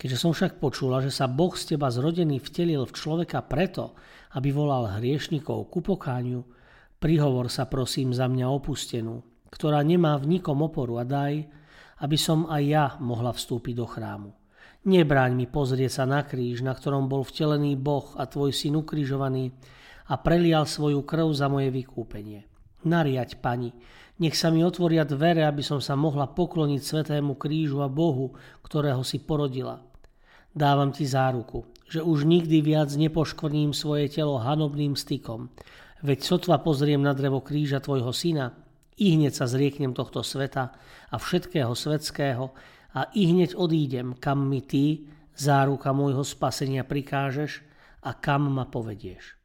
Keďže 0.00 0.16
som 0.16 0.32
však 0.32 0.56
počula, 0.56 1.04
že 1.04 1.12
sa 1.12 1.28
Boh 1.28 1.52
z 1.52 1.76
teba 1.76 1.92
zrodený 1.92 2.40
vtelil 2.40 2.88
v 2.88 2.96
človeka 2.96 3.44
preto, 3.44 3.92
aby 4.32 4.48
volal 4.48 4.96
hriešnikov 4.96 5.68
ku 5.68 5.84
pokáňu, 5.84 6.40
prihovor 6.96 7.52
sa 7.52 7.68
prosím 7.68 8.16
za 8.16 8.32
mňa 8.32 8.48
opustenú, 8.48 9.20
ktorá 9.52 9.84
nemá 9.84 10.16
v 10.16 10.40
nikom 10.40 10.64
oporu 10.64 10.96
a 10.96 11.04
daj, 11.04 11.44
aby 12.00 12.16
som 12.16 12.48
aj 12.48 12.62
ja 12.64 12.96
mohla 12.96 13.36
vstúpiť 13.36 13.74
do 13.76 13.84
chrámu. 13.84 14.32
Nebráň 14.88 15.36
mi 15.36 15.44
pozrieť 15.44 16.00
sa 16.00 16.04
na 16.08 16.24
kríž, 16.24 16.64
na 16.64 16.72
ktorom 16.72 17.12
bol 17.12 17.28
vtelený 17.28 17.76
Boh 17.76 18.08
a 18.16 18.24
tvoj 18.24 18.56
syn 18.56 18.80
ukrižovaný 18.80 19.52
a 20.08 20.16
prelial 20.16 20.64
svoju 20.64 21.04
krv 21.04 21.28
za 21.36 21.52
moje 21.52 21.68
vykúpenie. 21.68 22.47
Nariať, 22.86 23.42
pani, 23.42 23.74
nech 24.18 24.38
sa 24.38 24.50
mi 24.50 24.62
otvoria 24.62 25.06
dvere, 25.06 25.46
aby 25.46 25.62
som 25.62 25.82
sa 25.82 25.98
mohla 25.98 26.30
pokloniť 26.30 26.82
Svetému 26.82 27.34
krížu 27.38 27.82
a 27.82 27.90
Bohu, 27.90 28.34
ktorého 28.62 29.02
si 29.06 29.22
porodila. 29.22 29.82
Dávam 30.54 30.90
ti 30.90 31.06
záruku, 31.06 31.66
že 31.86 32.02
už 32.02 32.26
nikdy 32.26 32.62
viac 32.62 32.90
nepoškvrním 32.90 33.70
svoje 33.70 34.10
telo 34.10 34.42
hanobným 34.42 34.98
stykom, 34.98 35.54
veď 36.02 36.18
sotva 36.22 36.58
pozriem 36.58 37.02
na 37.02 37.14
drevo 37.14 37.42
kríža 37.42 37.78
tvojho 37.78 38.10
syna, 38.10 38.54
i 38.98 39.14
hneď 39.14 39.30
sa 39.30 39.46
zrieknem 39.46 39.94
tohto 39.94 40.26
sveta 40.26 40.74
a 41.14 41.16
všetkého 41.16 41.70
svetského 41.70 42.50
a 42.98 43.06
i 43.14 43.30
hneď 43.30 43.54
odídem, 43.54 44.18
kam 44.18 44.50
mi 44.50 44.58
ty, 44.66 45.06
záruka 45.38 45.94
môjho 45.94 46.26
spasenia, 46.26 46.82
prikážeš 46.82 47.62
a 48.02 48.10
kam 48.18 48.50
ma 48.50 48.66
povedieš. 48.66 49.37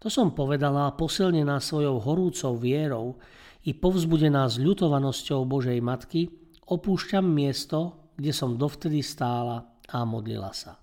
To 0.00 0.08
som 0.08 0.32
povedala 0.32 0.96
posilnená 0.96 1.60
svojou 1.60 2.00
horúcou 2.00 2.56
vierou 2.56 3.20
i 3.68 3.76
povzbudená 3.76 4.48
s 4.48 4.56
ľutovanosťou 4.56 5.44
Božej 5.44 5.76
Matky, 5.84 6.32
opúšťam 6.64 7.28
miesto, 7.28 8.08
kde 8.16 8.32
som 8.32 8.56
dovtedy 8.56 9.04
stála 9.04 9.68
a 9.92 10.00
modlila 10.08 10.56
sa. 10.56 10.80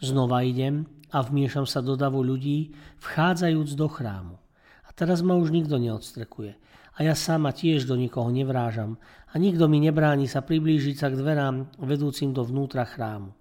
Znova 0.00 0.40
idem 0.40 0.88
a 1.12 1.20
vmiešam 1.20 1.68
sa 1.68 1.84
do 1.84 1.92
davu 1.92 2.24
ľudí, 2.24 2.72
vchádzajúc 3.04 3.76
do 3.76 3.84
chrámu. 3.84 4.40
A 4.88 4.96
teraz 4.96 5.20
ma 5.20 5.36
už 5.36 5.52
nikto 5.52 5.76
neodstrekuje. 5.76 6.56
A 6.96 7.04
ja 7.04 7.12
sama 7.12 7.52
tiež 7.52 7.84
do 7.84 8.00
nikoho 8.00 8.32
nevrážam 8.32 8.96
a 9.28 9.36
nikto 9.36 9.68
mi 9.68 9.76
nebráni 9.76 10.24
sa 10.24 10.40
priblížiť 10.40 10.96
sa 10.96 11.12
k 11.12 11.20
dverám 11.20 11.84
vedúcim 11.84 12.32
do 12.32 12.48
vnútra 12.48 12.88
chrámu. 12.88 13.36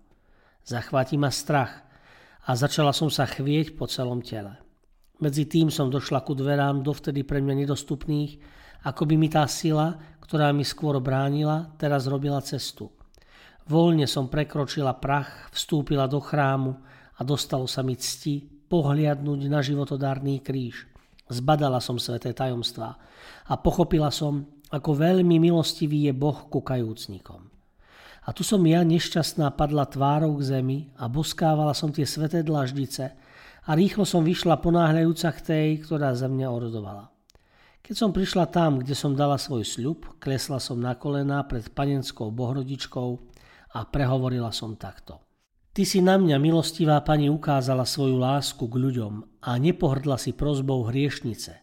Zachváti 0.68 1.16
ma 1.16 1.32
strach 1.32 1.88
a 2.44 2.60
začala 2.60 2.92
som 2.92 3.08
sa 3.08 3.24
chvieť 3.24 3.80
po 3.80 3.88
celom 3.88 4.20
tele. 4.20 4.67
Medzi 5.18 5.50
tým 5.50 5.74
som 5.74 5.90
došla 5.90 6.22
ku 6.22 6.38
dverám 6.38 6.86
dovtedy 6.86 7.26
pre 7.26 7.42
mňa 7.42 7.66
nedostupných, 7.66 8.32
ako 8.86 9.10
by 9.10 9.16
mi 9.18 9.28
tá 9.34 9.44
sila, 9.50 9.98
ktorá 10.22 10.54
mi 10.54 10.62
skôr 10.62 11.02
bránila, 11.02 11.74
teraz 11.82 12.06
robila 12.06 12.38
cestu. 12.46 12.94
Voľne 13.68 14.06
som 14.06 14.30
prekročila 14.30 14.96
prach, 14.96 15.50
vstúpila 15.52 16.06
do 16.06 16.22
chrámu 16.22 16.78
a 17.18 17.22
dostalo 17.26 17.66
sa 17.66 17.82
mi 17.82 17.98
cti 17.98 18.68
pohliadnúť 18.70 19.42
na 19.50 19.60
životodárný 19.60 20.40
kríž. 20.40 20.88
Zbadala 21.28 21.84
som 21.84 22.00
sveté 22.00 22.32
tajomstvá 22.32 22.96
a 23.50 23.54
pochopila 23.60 24.14
som, 24.14 24.48
ako 24.72 24.96
veľmi 24.96 25.40
milostivý 25.40 26.08
je 26.08 26.14
Boh 26.16 26.48
ku 26.48 26.64
kajúcnikom. 26.64 27.52
A 28.28 28.36
tu 28.36 28.44
som 28.44 28.60
ja 28.68 28.84
nešťastná 28.84 29.56
padla 29.56 29.88
tvárou 29.88 30.36
k 30.40 30.60
zemi 30.60 30.80
a 31.00 31.08
boskávala 31.08 31.72
som 31.72 31.92
tie 31.92 32.04
sveté 32.04 32.44
dlaždice, 32.44 33.16
a 33.68 33.76
rýchlo 33.76 34.08
som 34.08 34.24
vyšla 34.24 34.64
ponáhľajúca 34.64 35.30
k 35.36 35.40
tej, 35.44 35.68
ktorá 35.84 36.16
za 36.16 36.32
mňa 36.32 36.48
orodovala. 36.48 37.12
Keď 37.84 37.96
som 37.96 38.12
prišla 38.16 38.48
tam, 38.52 38.80
kde 38.80 38.96
som 38.96 39.16
dala 39.16 39.36
svoj 39.36 39.64
sľub, 39.64 40.20
klesla 40.20 40.60
som 40.60 40.80
na 40.80 40.96
kolená 40.96 41.44
pred 41.48 41.68
panenskou 41.72 42.32
bohrodičkou 42.32 43.10
a 43.76 43.80
prehovorila 43.88 44.52
som 44.52 44.76
takto. 44.76 45.24
Ty 45.72 45.84
si 45.86 46.02
na 46.02 46.18
mňa, 46.18 46.42
milostivá 46.42 47.00
pani, 47.06 47.30
ukázala 47.30 47.86
svoju 47.86 48.18
lásku 48.18 48.66
k 48.66 48.76
ľuďom 48.76 49.46
a 49.46 49.56
nepohrdla 49.62 50.18
si 50.18 50.34
prozbou 50.34 50.90
hriešnice. 50.90 51.54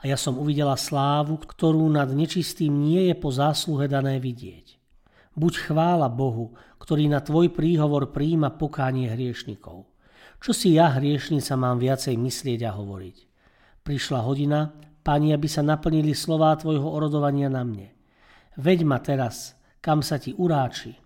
A 0.00 0.02
ja 0.06 0.14
som 0.14 0.38
uvidela 0.38 0.78
slávu, 0.78 1.40
ktorú 1.40 1.88
nad 1.90 2.06
nečistým 2.12 2.72
nie 2.72 3.10
je 3.10 3.14
po 3.18 3.34
zásluhe 3.34 3.90
dané 3.90 4.22
vidieť. 4.22 4.78
Buď 5.34 5.68
chvála 5.72 6.06
Bohu, 6.08 6.54
ktorý 6.78 7.10
na 7.10 7.20
tvoj 7.20 7.52
príhovor 7.52 8.14
príjima 8.14 8.54
pokánie 8.54 9.10
hriešnikov. 9.10 9.95
Čo 10.40 10.52
si 10.52 10.76
ja, 10.76 10.92
hriešnica, 10.94 11.56
mám 11.56 11.80
viacej 11.80 12.14
myslieť 12.16 12.68
a 12.68 12.76
hovoriť? 12.76 13.16
Prišla 13.82 14.20
hodina, 14.24 14.72
pani, 15.06 15.32
aby 15.32 15.48
sa 15.48 15.62
naplnili 15.64 16.12
slová 16.12 16.54
tvojho 16.58 16.86
orodovania 16.86 17.48
na 17.48 17.62
mne. 17.62 17.94
Veď 18.56 18.84
ma 18.84 18.98
teraz, 19.00 19.56
kam 19.80 20.02
sa 20.02 20.18
ti 20.18 20.34
uráči, 20.34 20.96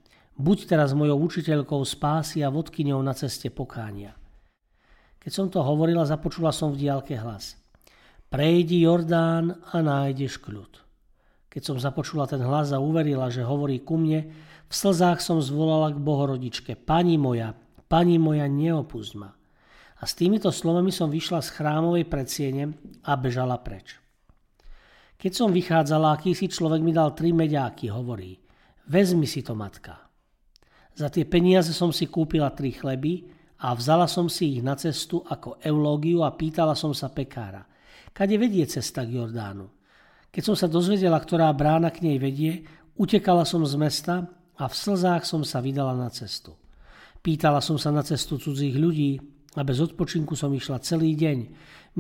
Buď 0.40 0.72
teraz 0.72 0.96
mojou 0.96 1.20
učiteľkou 1.28 1.84
spásy 1.84 2.40
a 2.40 2.49
vodkyňou 2.49 2.96
na 3.04 3.12
ceste 3.12 3.52
pokánia. 3.52 4.16
Keď 5.20 5.32
som 5.37 5.52
to 5.52 5.60
hovorila, 5.60 6.08
započula 6.08 6.49
som 6.49 6.72
v 6.72 6.88
diálke 6.88 7.12
hlas. 7.12 7.60
Prejdi 8.32 8.88
Jordán 8.88 9.60
a 9.68 9.84
nájdeš 9.84 10.40
kľud. 10.40 10.80
Keď 11.52 11.60
som 11.60 11.76
započula 11.76 12.25
ten 12.25 12.40
hlas 12.40 12.72
a 12.72 12.80
uverila, 12.80 13.28
že 13.28 13.44
hovorí 13.44 13.84
ku 13.84 14.00
mne, 14.00 14.32
v 14.64 14.72
slzách 14.72 15.20
som 15.20 15.44
zvolala 15.44 15.92
k 15.92 16.00
Bohorodičke. 16.00 16.72
Pani 16.72 17.20
moja, 17.20 17.52
pani 17.90 18.23
moja, 18.23 18.47
neopúšť 18.47 19.12
ma. 19.18 19.35
A 20.00 20.02
s 20.06 20.14
týmito 20.14 20.54
slovami 20.54 20.94
som 20.94 21.11
vyšla 21.11 21.42
z 21.42 21.50
chrámovej 21.59 22.06
predsiene 22.06 22.70
a 23.02 23.18
bežala 23.18 23.59
preč. 23.59 23.99
Keď 25.20 25.32
som 25.35 25.52
vychádzala, 25.52 26.16
akýsi 26.16 26.49
človek 26.49 26.80
mi 26.80 26.94
dal 26.94 27.12
tri 27.12 27.35
meďáky, 27.35 27.92
hovorí. 27.92 28.38
Vezmi 28.88 29.28
si 29.28 29.44
to, 29.44 29.52
matka. 29.52 30.09
Za 30.97 31.12
tie 31.12 31.28
peniaze 31.28 31.76
som 31.76 31.92
si 31.92 32.09
kúpila 32.09 32.49
tri 32.56 32.73
chleby 32.73 33.28
a 33.61 33.76
vzala 33.76 34.09
som 34.09 34.32
si 34.32 34.56
ich 34.56 34.62
na 34.64 34.73
cestu 34.80 35.20
ako 35.20 35.61
eulógiu 35.61 36.25
a 36.25 36.32
pýtala 36.32 36.73
som 36.73 36.97
sa 36.97 37.12
pekára. 37.12 37.68
Kade 38.16 38.40
vedie 38.40 38.64
cesta 38.64 39.04
k 39.04 39.20
Jordánu? 39.20 39.68
Keď 40.32 40.42
som 40.47 40.56
sa 40.56 40.70
dozvedela, 40.70 41.20
ktorá 41.20 41.52
brána 41.52 41.92
k 41.92 42.06
nej 42.06 42.16
vedie, 42.16 42.64
utekala 42.97 43.44
som 43.44 43.61
z 43.68 43.76
mesta 43.76 44.25
a 44.56 44.64
v 44.64 44.75
slzách 44.75 45.28
som 45.28 45.44
sa 45.44 45.61
vydala 45.61 45.92
na 45.92 46.09
cestu. 46.09 46.59
Pýtala 47.20 47.60
som 47.60 47.76
sa 47.76 47.92
na 47.92 48.00
cestu 48.00 48.40
cudzích 48.40 48.80
ľudí 48.80 49.20
a 49.52 49.60
bez 49.60 49.76
odpočinku 49.84 50.32
som 50.32 50.48
išla 50.56 50.80
celý 50.80 51.12
deň. 51.12 51.38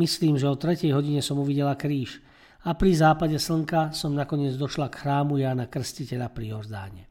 Myslím, 0.00 0.40
že 0.40 0.48
o 0.48 0.56
tretej 0.56 0.96
hodine 0.96 1.20
som 1.20 1.36
uvidela 1.36 1.76
kríž 1.76 2.24
a 2.64 2.72
pri 2.72 2.96
západe 2.96 3.36
slnka 3.36 3.92
som 3.92 4.16
nakoniec 4.16 4.56
došla 4.56 4.88
k 4.88 5.04
chrámu 5.04 5.36
Jána 5.36 5.68
Krstiteľa 5.68 6.32
pri 6.32 6.56
Jordáne. 6.56 7.02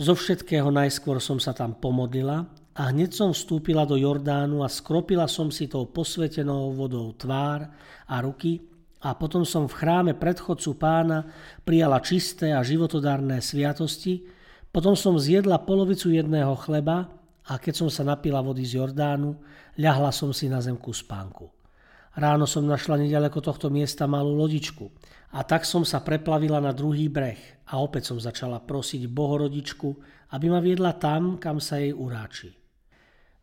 Zo 0.00 0.16
všetkého 0.16 0.72
najskôr 0.72 1.20
som 1.20 1.36
sa 1.36 1.52
tam 1.52 1.76
pomodlila 1.76 2.48
a 2.72 2.82
hneď 2.88 3.12
som 3.12 3.36
vstúpila 3.36 3.84
do 3.84 4.00
Jordánu 4.00 4.64
a 4.64 4.68
skropila 4.72 5.28
som 5.28 5.52
si 5.52 5.68
tou 5.68 5.84
posvetenou 5.92 6.72
vodou 6.72 7.12
tvár 7.12 7.68
a 8.08 8.16
ruky 8.24 8.64
a 9.04 9.12
potom 9.12 9.44
som 9.44 9.68
v 9.68 9.76
chráme 9.76 10.12
predchodcu 10.16 10.80
pána 10.80 11.28
prijala 11.60 12.00
čisté 12.00 12.56
a 12.56 12.64
životodárne 12.64 13.44
sviatosti, 13.44 14.24
potom 14.72 14.96
som 14.96 15.20
zjedla 15.20 15.60
polovicu 15.68 16.08
jedného 16.08 16.56
chleba 16.56 17.19
a 17.48 17.56
keď 17.56 17.74
som 17.86 17.88
sa 17.88 18.04
napila 18.04 18.44
vody 18.44 18.66
z 18.68 18.76
Jordánu, 18.76 19.38
ľahla 19.80 20.12
som 20.12 20.34
si 20.34 20.50
na 20.50 20.60
zemku 20.60 20.92
spánku. 20.92 21.48
Ráno 22.10 22.44
som 22.44 22.66
našla 22.66 22.98
nedaleko 23.00 23.38
tohto 23.38 23.70
miesta 23.70 24.10
malú 24.10 24.34
lodičku 24.34 24.90
a 25.30 25.46
tak 25.46 25.62
som 25.62 25.86
sa 25.86 26.02
preplavila 26.02 26.58
na 26.58 26.74
druhý 26.74 27.06
breh 27.06 27.38
a 27.70 27.78
opäť 27.78 28.10
som 28.10 28.18
začala 28.18 28.58
prosiť 28.58 29.06
Bohorodičku, 29.06 29.88
aby 30.34 30.46
ma 30.50 30.58
viedla 30.58 30.98
tam, 30.98 31.38
kam 31.38 31.62
sa 31.62 31.78
jej 31.78 31.94
uráči. 31.94 32.50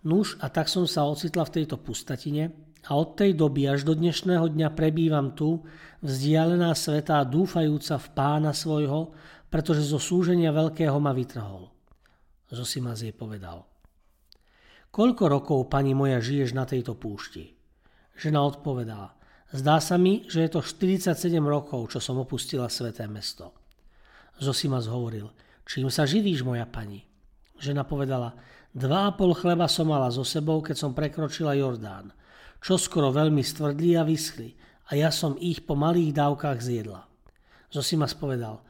Nuž 0.03 0.35
a 0.43 0.51
tak 0.51 0.67
som 0.67 0.83
sa 0.83 1.07
ocitla 1.07 1.47
v 1.47 1.63
tejto 1.63 1.79
pustatine 1.79 2.51
a 2.87 2.91
od 2.95 3.15
tej 3.15 3.35
doby 3.39 3.71
až 3.71 3.87
do 3.87 3.95
dnešného 3.95 4.51
dňa 4.51 4.69
prebývam 4.75 5.31
tu, 5.31 5.63
vzdialená 6.03 6.75
svetá, 6.75 7.23
dúfajúca 7.23 7.95
v 7.99 8.07
pána 8.11 8.51
svojho, 8.51 9.15
pretože 9.47 9.87
zo 9.87 9.99
súženia 9.99 10.51
veľkého 10.51 10.95
ma 10.99 11.15
vytrhol. 11.15 11.71
Zosima 12.51 12.95
jej 12.95 13.15
povedal. 13.15 13.76
Koľko 14.97 15.29
rokov, 15.29 15.59
pani 15.69 15.93
moja, 15.93 16.17
žiješ 16.17 16.57
na 16.57 16.65
tejto 16.65 16.97
púšti? 16.97 17.53
Žena 18.17 18.41
odpovedala. 18.41 19.13
Zdá 19.53 19.77
sa 19.77 19.93
mi, 19.93 20.25
že 20.25 20.41
je 20.41 20.57
to 20.57 20.65
47 20.65 21.37
rokov, 21.45 21.93
čo 21.93 22.01
som 22.01 22.17
opustila 22.17 22.65
sveté 22.65 23.05
mesto. 23.05 23.53
Zosimas 24.41 24.89
hovoril, 24.89 25.29
čím 25.69 25.93
sa 25.93 26.09
živíš, 26.09 26.41
moja 26.41 26.65
pani? 26.65 27.05
Žena 27.61 27.85
povedala, 27.85 28.41
dva 28.73 29.05
a 29.05 29.13
pol 29.13 29.37
chleba 29.37 29.69
som 29.69 29.93
mala 29.93 30.09
so 30.09 30.25
sebou, 30.25 30.65
keď 30.65 30.81
som 30.81 30.97
prekročila 30.97 31.53
Jordán. 31.53 32.09
Čo 32.57 32.81
skoro 32.81 33.13
veľmi 33.13 33.45
stvrdli 33.45 33.93
a 33.93 34.01
vyschli 34.01 34.57
a 34.89 34.97
ja 34.97 35.13
som 35.13 35.37
ich 35.37 35.61
po 35.61 35.77
malých 35.77 36.17
dávkach 36.17 36.57
zjedla. 36.57 37.05
Zosimas 37.69 38.17
povedal, 38.17 38.65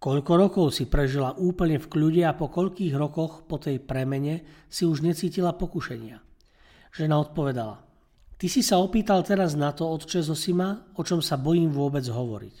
koľko 0.00 0.32
rokov 0.34 0.66
si 0.72 0.88
prežila 0.88 1.36
úplne 1.36 1.76
v 1.76 1.86
kľude 1.86 2.24
a 2.24 2.32
po 2.32 2.48
koľkých 2.48 2.96
rokoch 2.96 3.44
po 3.44 3.60
tej 3.60 3.78
premene 3.78 4.66
si 4.66 4.88
už 4.88 5.04
necítila 5.04 5.52
pokušenia. 5.52 6.18
Žena 6.90 7.20
odpovedala, 7.22 7.90
Ty 8.40 8.48
si 8.48 8.64
sa 8.64 8.80
opýtal 8.80 9.20
teraz 9.20 9.52
na 9.52 9.68
to, 9.68 9.84
otče 9.84 10.24
Zosima, 10.24 10.88
o 10.96 11.04
čom 11.04 11.20
sa 11.20 11.36
bojím 11.36 11.76
vôbec 11.76 12.08
hovoriť. 12.08 12.56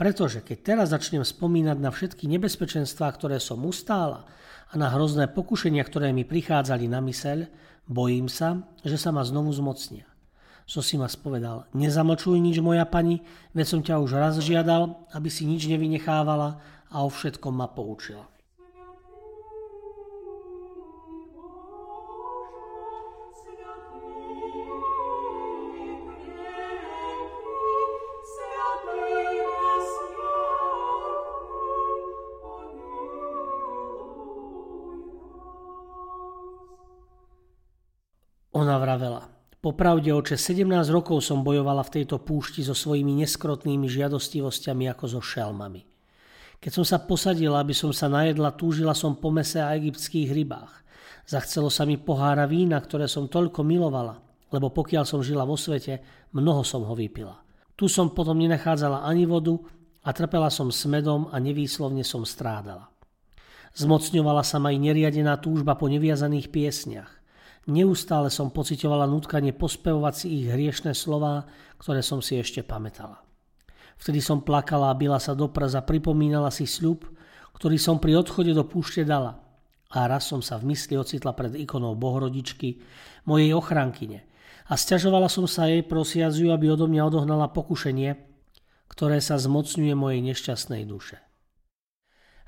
Pretože 0.00 0.40
keď 0.40 0.58
teraz 0.64 0.88
začnem 0.88 1.20
spomínať 1.20 1.76
na 1.76 1.92
všetky 1.92 2.24
nebezpečenstvá, 2.32 3.12
ktoré 3.12 3.36
som 3.36 3.60
ustála 3.60 4.24
a 4.72 4.74
na 4.80 4.88
hrozné 4.88 5.28
pokušenia, 5.28 5.84
ktoré 5.84 6.16
mi 6.16 6.24
prichádzali 6.24 6.88
na 6.88 7.04
myseľ, 7.04 7.44
bojím 7.84 8.32
sa, 8.32 8.64
že 8.80 8.96
sa 8.96 9.12
ma 9.12 9.20
znovu 9.20 9.52
zmocnia. 9.52 10.08
Zosima 10.64 11.12
spovedal, 11.12 11.68
nezamlčuj 11.76 12.40
nič, 12.40 12.64
moja 12.64 12.88
pani, 12.88 13.20
veď 13.52 13.66
som 13.68 13.80
ťa 13.84 14.00
už 14.00 14.16
raz 14.16 14.40
žiadal, 14.40 15.12
aby 15.12 15.28
si 15.28 15.44
nič 15.44 15.68
nevynechávala 15.68 16.56
a 16.90 17.04
o 17.04 17.08
všetkom 17.12 17.52
ma 17.52 17.68
poučila. 17.68 18.24
Ona 38.58 38.74
vravela, 38.74 39.22
popravde 39.62 40.10
oče, 40.10 40.34
17 40.34 40.66
rokov 40.90 41.22
som 41.22 41.46
bojovala 41.46 41.86
v 41.86 42.02
tejto 42.02 42.18
púšti 42.18 42.66
so 42.66 42.74
svojimi 42.74 43.14
neskrotnými 43.22 43.86
žiadostivosťami 43.86 44.90
ako 44.90 45.04
so 45.06 45.20
šelmami. 45.22 45.97
Keď 46.58 46.72
som 46.74 46.86
sa 46.86 46.98
posadila, 46.98 47.62
aby 47.62 47.70
som 47.70 47.94
sa 47.94 48.10
najedla, 48.10 48.58
túžila 48.58 48.90
som 48.90 49.14
po 49.14 49.30
mese 49.30 49.62
a 49.62 49.74
egyptských 49.78 50.34
rybách. 50.34 50.72
Zachcelo 51.28 51.70
sa 51.70 51.86
mi 51.86 51.94
pohára 51.94 52.50
vína, 52.50 52.82
ktoré 52.82 53.06
som 53.06 53.30
toľko 53.30 53.62
milovala, 53.62 54.18
lebo 54.50 54.74
pokiaľ 54.74 55.04
som 55.06 55.22
žila 55.22 55.46
vo 55.46 55.54
svete, 55.54 56.02
mnoho 56.34 56.66
som 56.66 56.82
ho 56.82 56.94
vypila. 56.98 57.38
Tu 57.78 57.86
som 57.86 58.10
potom 58.10 58.34
nenachádzala 58.42 59.06
ani 59.06 59.22
vodu 59.22 59.54
a 60.02 60.10
trpela 60.10 60.50
som 60.50 60.74
smedom 60.74 61.30
a 61.30 61.38
nevýslovne 61.38 62.02
som 62.02 62.26
strádala. 62.26 62.90
Zmocňovala 63.78 64.42
sa 64.42 64.58
ma 64.58 64.74
aj 64.74 64.82
neriadená 64.82 65.38
túžba 65.38 65.78
po 65.78 65.86
neviazaných 65.86 66.50
piesniach. 66.50 67.12
Neustále 67.68 68.32
som 68.32 68.50
pocitovala 68.50 69.06
nutkanie 69.06 69.54
pospevovať 69.54 70.14
si 70.16 70.26
ich 70.42 70.46
hriešne 70.48 70.96
slová, 70.96 71.46
ktoré 71.78 72.00
som 72.02 72.18
si 72.24 72.40
ešte 72.40 72.64
pamätala. 72.64 73.27
Vtedy 73.98 74.22
som 74.22 74.40
plakala 74.40 74.94
a 74.94 74.98
bila 74.98 75.18
sa 75.18 75.34
do 75.34 75.50
prza, 75.50 75.82
pripomínala 75.82 76.54
si 76.54 76.64
sľub, 76.64 77.04
ktorý 77.58 77.76
som 77.76 77.98
pri 77.98 78.14
odchode 78.14 78.54
do 78.54 78.62
púšte 78.62 79.02
dala. 79.02 79.42
A 79.90 80.06
raz 80.06 80.30
som 80.30 80.38
sa 80.38 80.60
v 80.60 80.70
mysli 80.72 80.94
ocitla 80.94 81.34
pred 81.34 81.52
ikonou 81.58 81.98
Bohorodičky, 81.98 82.78
mojej 83.26 83.50
ochrankyne. 83.56 84.22
A 84.68 84.76
stiažovala 84.76 85.26
som 85.32 85.48
sa 85.48 85.66
jej, 85.66 85.82
prosiac 85.82 86.36
ju, 86.36 86.52
aby 86.52 86.70
odo 86.70 86.86
mňa 86.86 87.02
odohnala 87.08 87.50
pokušenie, 87.50 88.14
ktoré 88.92 89.18
sa 89.18 89.40
zmocňuje 89.40 89.94
mojej 89.96 90.20
nešťastnej 90.22 90.84
duše. 90.84 91.18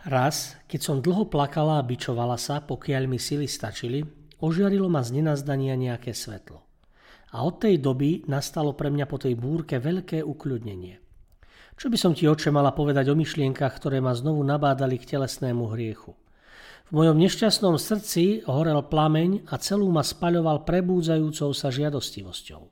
Raz, 0.05 0.57
keď 0.65 0.81
som 0.81 1.05
dlho 1.05 1.29
plakala 1.29 1.81
a 1.81 1.85
bičovala 1.85 2.41
sa, 2.41 2.65
pokiaľ 2.65 3.03
mi 3.05 3.21
sily 3.21 3.45
stačili, 3.45 4.01
ožiarilo 4.41 4.89
ma 4.89 5.05
z 5.05 5.21
nenazdania 5.21 5.77
nejaké 5.77 6.17
svetlo. 6.17 6.65
A 7.37 7.45
od 7.45 7.61
tej 7.61 7.81
doby 7.81 8.25
nastalo 8.29 8.73
pre 8.77 8.89
mňa 8.89 9.07
po 9.09 9.21
tej 9.21 9.37
búrke 9.37 9.77
veľké 9.77 10.25
ukľudnenie. 10.25 11.10
Čo 11.81 11.89
by 11.89 11.97
som 11.97 12.13
ti, 12.13 12.29
oče, 12.29 12.53
mala 12.53 12.77
povedať 12.77 13.09
o 13.09 13.17
myšlienkach, 13.17 13.81
ktoré 13.81 14.05
ma 14.05 14.13
znovu 14.13 14.45
nabádali 14.45 15.01
k 15.01 15.17
telesnému 15.17 15.65
hriechu? 15.73 16.13
V 16.87 16.91
mojom 16.93 17.17
nešťastnom 17.17 17.81
srdci 17.81 18.45
horel 18.45 18.85
plameň 18.85 19.49
a 19.49 19.57
celú 19.57 19.89
ma 19.89 20.05
spaľoval 20.05 20.69
prebúdzajúcou 20.69 21.57
sa 21.57 21.73
žiadostivosťou. 21.73 22.69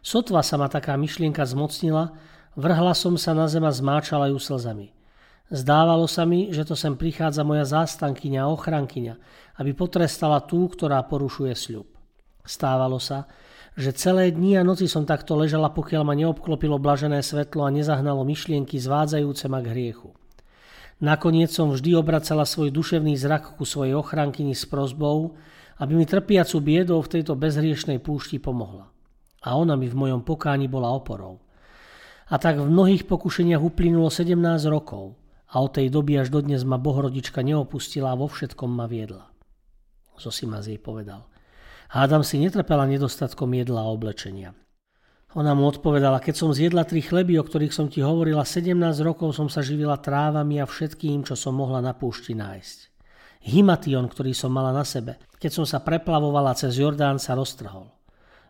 Sotva 0.00 0.40
sa 0.40 0.56
ma 0.56 0.72
taká 0.72 0.96
myšlienka 0.96 1.44
zmocnila, 1.44 2.16
Vrhla 2.54 2.94
som 2.94 3.18
sa 3.18 3.34
na 3.34 3.50
zem 3.50 3.66
a 3.66 3.72
zmáčala 3.74 4.30
ju 4.30 4.38
slzami. 4.38 4.94
Zdávalo 5.50 6.06
sa 6.06 6.22
mi, 6.24 6.54
že 6.54 6.62
to 6.62 6.78
sem 6.78 6.94
prichádza 6.94 7.42
moja 7.42 7.66
zástankyňa 7.66 8.46
a 8.46 8.50
ochrankyňa, 8.54 9.14
aby 9.60 9.70
potrestala 9.74 10.40
tú, 10.40 10.70
ktorá 10.70 11.02
porušuje 11.04 11.52
sľub. 11.52 11.90
Stávalo 12.46 13.02
sa, 13.02 13.26
že 13.74 13.90
celé 13.90 14.30
dni 14.30 14.58
a 14.58 14.62
noci 14.62 14.86
som 14.86 15.02
takto 15.02 15.34
ležala, 15.34 15.74
pokiaľ 15.74 16.02
ma 16.06 16.14
neobklopilo 16.14 16.78
blažené 16.78 17.22
svetlo 17.26 17.66
a 17.66 17.74
nezahnalo 17.74 18.22
myšlienky 18.22 18.78
zvádzajúce 18.78 19.50
ma 19.50 19.58
k 19.62 19.74
hriechu. 19.74 20.14
Nakoniec 21.02 21.50
som 21.50 21.74
vždy 21.74 21.98
obracala 21.98 22.46
svoj 22.46 22.70
duševný 22.70 23.18
zrak 23.18 23.58
ku 23.58 23.66
svojej 23.66 23.98
ochrankyni 23.98 24.54
s 24.54 24.62
prozbou, 24.62 25.34
aby 25.82 25.98
mi 25.98 26.06
trpiacu 26.06 26.62
biedou 26.62 27.02
v 27.02 27.18
tejto 27.18 27.34
bezhriešnej 27.34 27.98
púšti 27.98 28.38
pomohla. 28.38 28.94
A 29.42 29.58
ona 29.58 29.74
mi 29.74 29.90
v 29.90 29.98
mojom 29.98 30.22
pokáni 30.22 30.70
bola 30.70 30.94
oporou. 30.94 31.42
A 32.30 32.38
tak 32.38 32.62
v 32.62 32.70
mnohých 32.70 33.10
pokušeniach 33.10 33.60
uplynulo 33.60 34.06
17 34.06 34.38
rokov 34.70 35.18
a 35.50 35.60
od 35.60 35.74
tej 35.74 35.90
doby 35.90 36.16
až 36.16 36.30
dodnes 36.30 36.62
ma 36.62 36.78
Bohorodička 36.78 37.42
neopustila 37.42 38.14
a 38.14 38.18
vo 38.18 38.30
všetkom 38.30 38.70
ma 38.70 38.86
viedla. 38.86 39.28
Zosimas 40.14 40.70
jej 40.70 40.78
povedal. 40.78 41.26
Hádam 41.94 42.26
si 42.26 42.42
netrpela 42.42 42.90
nedostatkom 42.90 43.54
jedla 43.54 43.86
a 43.86 43.92
oblečenia. 43.94 44.50
Ona 45.38 45.54
mu 45.54 45.70
odpovedala, 45.70 46.18
keď 46.18 46.34
som 46.34 46.50
zjedla 46.50 46.82
tri 46.82 46.98
chleby, 46.98 47.38
o 47.38 47.46
ktorých 47.46 47.70
som 47.70 47.86
ti 47.86 48.02
hovorila, 48.02 48.42
17 48.42 48.74
rokov 49.06 49.38
som 49.38 49.46
sa 49.46 49.62
živila 49.62 50.02
trávami 50.02 50.58
a 50.58 50.66
všetkým, 50.66 51.22
čo 51.22 51.38
som 51.38 51.54
mohla 51.54 51.78
na 51.78 51.94
púšti 51.94 52.34
nájsť. 52.34 52.78
Himation, 53.46 54.10
ktorý 54.10 54.34
som 54.34 54.50
mala 54.50 54.74
na 54.74 54.82
sebe, 54.82 55.22
keď 55.38 55.62
som 55.62 55.66
sa 55.70 55.86
preplavovala 55.86 56.58
cez 56.58 56.82
Jordán, 56.82 57.22
sa 57.22 57.38
roztrhol. 57.38 57.94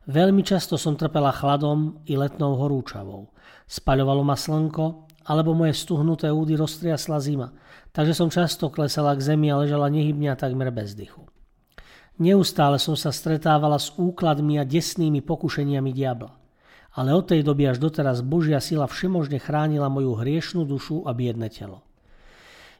Veľmi 0.08 0.40
často 0.40 0.80
som 0.80 0.96
trpela 0.96 1.28
chladom 1.28 2.00
i 2.08 2.16
letnou 2.16 2.56
horúčavou. 2.56 3.28
Spaľovalo 3.68 4.24
ma 4.24 4.40
slnko, 4.40 5.04
alebo 5.28 5.52
moje 5.52 5.76
stuhnuté 5.76 6.32
údy 6.32 6.56
roztriasla 6.56 7.20
zima, 7.20 7.52
takže 7.92 8.16
som 8.16 8.32
často 8.32 8.72
klesala 8.72 9.12
k 9.12 9.36
zemi 9.36 9.52
a 9.52 9.60
ležala 9.60 9.92
nehybne 9.92 10.32
a 10.32 10.40
takmer 10.40 10.72
bez 10.72 10.96
dychu. 10.96 11.28
Neustále 12.18 12.78
som 12.78 12.94
sa 12.94 13.10
stretávala 13.10 13.78
s 13.78 13.90
úkladmi 13.94 14.58
a 14.58 14.64
desnými 14.66 15.22
pokušeniami 15.22 15.90
diabla 15.90 16.44
ale 16.94 17.10
od 17.10 17.26
tej 17.26 17.42
doby 17.42 17.66
až 17.66 17.82
doteraz 17.82 18.22
Božia 18.22 18.62
sila 18.62 18.86
všemožne 18.86 19.42
chránila 19.42 19.90
moju 19.90 20.14
hriešnú 20.14 20.62
dušu 20.62 21.02
a 21.06 21.10
biedne 21.10 21.50
telo. 21.50 21.82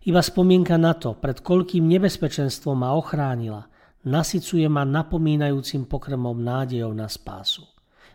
Iba 0.04 0.22
spomienka 0.22 0.78
na 0.78 0.94
to, 0.94 1.16
pred 1.18 1.40
koľkým 1.40 1.82
nebezpečenstvom 1.88 2.76
ma 2.78 2.94
ochránila, 2.94 3.66
nasycuje 4.06 4.68
ma 4.68 4.84
napomínajúcim 4.84 5.88
pokrmom 5.88 6.36
nádejov 6.36 6.92
na 6.92 7.08
spásu. 7.08 7.64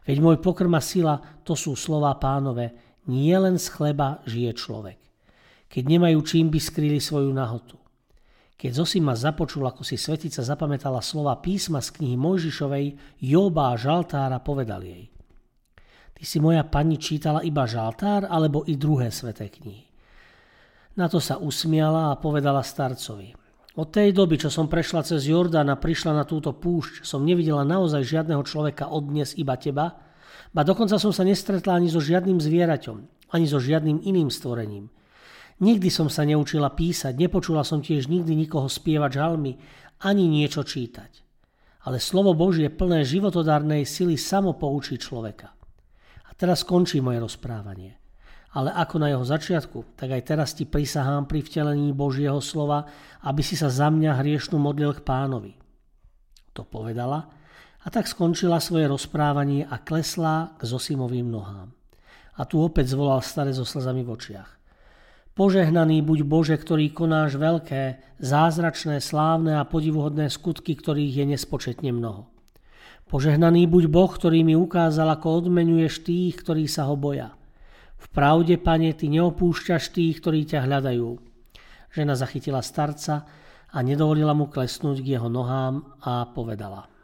Veď 0.06 0.18
môj 0.22 0.38
pokrm 0.40 0.72
a 0.78 0.82
sila, 0.82 1.20
to 1.44 1.58
sú 1.58 1.74
slova 1.74 2.14
pánové, 2.16 2.72
nie 3.10 3.34
len 3.34 3.58
z 3.58 3.68
chleba 3.74 4.22
žije 4.24 4.54
človek. 4.56 5.00
Keď 5.66 5.84
nemajú 5.84 6.22
čím 6.24 6.54
by 6.54 6.60
skrýli 6.62 7.02
svoju 7.02 7.34
nahotu. 7.34 7.79
Keď 8.60 8.72
Zosima 8.76 9.16
započul, 9.16 9.64
ako 9.64 9.88
si 9.88 9.96
svetica 9.96 10.44
zapamätala 10.44 11.00
slova 11.00 11.40
písma 11.40 11.80
z 11.80 11.96
knihy 11.96 12.20
Mojžišovej, 12.20 12.86
Joba 13.24 13.72
a 13.72 13.80
Žaltára 13.80 14.44
povedal 14.44 14.84
jej– 14.84 15.08
Ty 16.20 16.28
si 16.28 16.44
moja 16.44 16.68
pani 16.68 17.00
čítala 17.00 17.40
iba 17.48 17.64
žaltár 17.64 18.28
alebo 18.28 18.68
i 18.68 18.76
druhé 18.76 19.08
sveté 19.08 19.48
knihy. 19.48 19.88
Na 21.00 21.08
to 21.08 21.24
sa 21.24 21.40
usmiala 21.40 22.12
a 22.12 22.20
povedala 22.20 22.60
starcovi. 22.60 23.32
Od 23.80 23.88
tej 23.88 24.12
doby, 24.12 24.36
čo 24.36 24.52
som 24.52 24.68
prešla 24.68 25.08
cez 25.08 25.32
Jordán 25.32 25.72
a 25.72 25.80
prišla 25.80 26.12
na 26.12 26.28
túto 26.28 26.52
púšť, 26.52 27.08
som 27.08 27.24
nevidela 27.24 27.64
naozaj 27.64 28.04
žiadneho 28.04 28.44
človeka 28.44 28.92
od 28.92 29.08
dnes 29.08 29.32
iba 29.40 29.56
teba, 29.56 29.96
ba 30.52 30.62
dokonca 30.68 31.00
som 31.00 31.16
sa 31.16 31.24
nestretla 31.24 31.80
ani 31.80 31.88
so 31.88 32.04
žiadnym 32.04 32.44
zvieraťom, 32.44 33.32
ani 33.32 33.46
so 33.48 33.64
žiadnym 33.64 34.04
iným 34.04 34.28
stvorením. 34.28 34.92
Nikdy 35.60 35.92
som 35.92 36.08
sa 36.08 36.24
neučila 36.24 36.72
písať, 36.72 37.16
nepočula 37.20 37.68
som 37.68 37.84
tiež 37.84 38.08
nikdy 38.08 38.36
nikoho 38.36 38.72
spievať 38.72 39.12
žalmy, 39.20 39.60
ani 40.00 40.26
niečo 40.32 40.64
čítať. 40.64 41.28
Ale 41.84 42.00
slovo 42.00 42.32
Božie 42.36 42.72
plné 42.72 43.04
životodárnej 43.04 43.84
sily 43.84 44.16
samo 44.16 44.56
poučí 44.56 44.96
človeka. 44.96 45.60
Teraz 46.40 46.64
končí 46.64 47.04
moje 47.04 47.20
rozprávanie. 47.20 48.00
Ale 48.56 48.72
ako 48.72 48.96
na 49.04 49.12
jeho 49.12 49.28
začiatku, 49.28 50.00
tak 50.00 50.16
aj 50.16 50.24
teraz 50.24 50.56
ti 50.56 50.64
prisahám 50.64 51.28
pri 51.28 51.44
vtelení 51.44 51.92
Božieho 51.92 52.40
slova, 52.40 52.88
aby 53.28 53.44
si 53.44 53.60
sa 53.60 53.68
za 53.68 53.92
mňa 53.92 54.24
hriešnú 54.24 54.56
modlil 54.56 54.96
k 54.96 55.04
pánovi. 55.04 55.54
To 56.56 56.64
povedala 56.64 57.28
a 57.84 57.88
tak 57.92 58.08
skončila 58.08 58.64
svoje 58.64 58.88
rozprávanie 58.88 59.68
a 59.68 59.84
klesla 59.84 60.56
k 60.56 60.64
Zosimovým 60.64 61.28
nohám. 61.28 61.76
A 62.40 62.48
tu 62.48 62.64
opäť 62.64 62.96
zvolal 62.96 63.20
stare 63.20 63.52
so 63.52 63.68
slzami 63.68 64.08
v 64.08 64.10
očiach. 64.16 64.59
Požehnaný 65.40 66.04
buď 66.04 66.28
Bože, 66.28 66.60
ktorý 66.60 66.92
konáš 66.92 67.40
veľké, 67.40 68.04
zázračné, 68.20 69.00
slávne 69.00 69.56
a 69.56 69.64
podivuhodné 69.64 70.28
skutky, 70.28 70.76
ktorých 70.76 71.24
je 71.24 71.26
nespočetne 71.32 71.96
mnoho. 71.96 72.28
Požehnaný 73.08 73.64
buď 73.72 73.88
Boh, 73.88 74.12
ktorý 74.12 74.44
mi 74.44 74.60
ukázal, 74.60 75.08
ako 75.16 75.48
odmenuješ 75.48 76.04
tých, 76.04 76.44
ktorí 76.44 76.68
sa 76.68 76.92
ho 76.92 77.00
boja. 77.00 77.40
V 77.96 78.06
pravde, 78.12 78.60
pane, 78.60 78.92
ty 78.92 79.08
neopúšťaš 79.08 79.96
tých, 79.96 80.20
ktorí 80.20 80.44
ťa 80.44 80.68
hľadajú. 80.68 81.08
Žena 81.96 82.20
zachytila 82.20 82.60
starca 82.60 83.24
a 83.72 83.78
nedovolila 83.80 84.36
mu 84.36 84.52
klesnúť 84.52 85.00
k 85.00 85.16
jeho 85.16 85.32
nohám 85.32 86.04
a 86.04 86.28
povedala. 86.36 86.99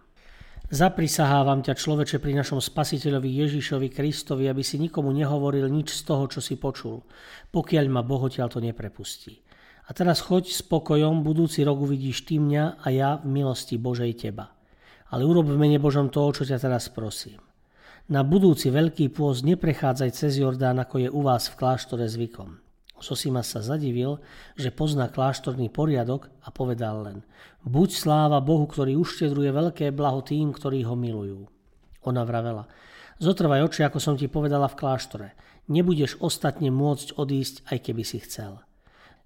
Zaprisahávam 0.76 1.64
ťa, 1.64 1.72
človeče, 1.80 2.20
pri 2.20 2.36
našom 2.36 2.60
spasiteľovi 2.60 3.32
Ježišovi 3.32 3.88
Kristovi, 3.88 4.52
aby 4.52 4.60
si 4.60 4.76
nikomu 4.76 5.16
nehovoril 5.16 5.72
nič 5.72 5.96
z 5.96 6.02
toho, 6.04 6.28
čo 6.28 6.44
si 6.44 6.60
počul, 6.60 7.00
pokiaľ 7.56 7.86
ma 7.88 8.04
Boh 8.04 8.28
to 8.28 8.60
neprepustí. 8.60 9.40
A 9.88 9.96
teraz 9.96 10.20
choď 10.20 10.52
s 10.52 10.60
pokojom, 10.68 11.24
budúci 11.24 11.64
rok 11.64 11.80
uvidíš 11.80 12.28
ty 12.28 12.44
mňa 12.44 12.84
a 12.84 12.88
ja 12.92 13.10
v 13.24 13.32
milosti 13.32 13.80
Božej 13.80 14.20
teba 14.20 14.56
ale 15.16 15.24
urob 15.26 15.48
v 15.48 15.60
mene 15.60 15.78
Božom 15.78 16.10
toho, 16.10 16.34
čo 16.34 16.44
ťa 16.48 16.58
teraz 16.58 16.90
prosím. 16.90 17.38
Na 18.12 18.22
budúci 18.22 18.70
veľký 18.70 19.10
pôst 19.16 19.42
neprechádzaj 19.48 20.10
cez 20.14 20.38
Jordán, 20.38 20.78
ako 20.78 20.96
je 21.02 21.10
u 21.10 21.22
vás 21.26 21.50
v 21.50 21.58
kláštore 21.58 22.06
zvykom. 22.06 22.65
Sosimas 23.00 23.52
sa 23.52 23.60
zadivil, 23.60 24.24
že 24.56 24.72
pozná 24.72 25.12
kláštorný 25.12 25.68
poriadok 25.68 26.32
a 26.42 26.50
povedal 26.50 27.04
len 27.04 27.18
Buď 27.66 27.90
sláva 27.92 28.40
Bohu, 28.40 28.64
ktorý 28.66 28.96
uštedruje 28.96 29.52
veľké 29.52 29.92
blaho 29.92 30.24
tým, 30.24 30.56
ktorí 30.56 30.88
ho 30.88 30.96
milujú. 30.96 31.44
Ona 32.08 32.24
vravela 32.24 32.66
Zotrvaj 33.16 33.64
oči, 33.64 33.88
ako 33.88 34.00
som 34.04 34.20
ti 34.20 34.28
povedala 34.28 34.68
v 34.68 34.76
kláštore. 34.76 35.28
Nebudeš 35.72 36.20
ostatne 36.20 36.68
môcť 36.68 37.16
odísť, 37.16 37.64
aj 37.72 37.78
keby 37.88 38.04
si 38.04 38.20
chcel. 38.20 38.60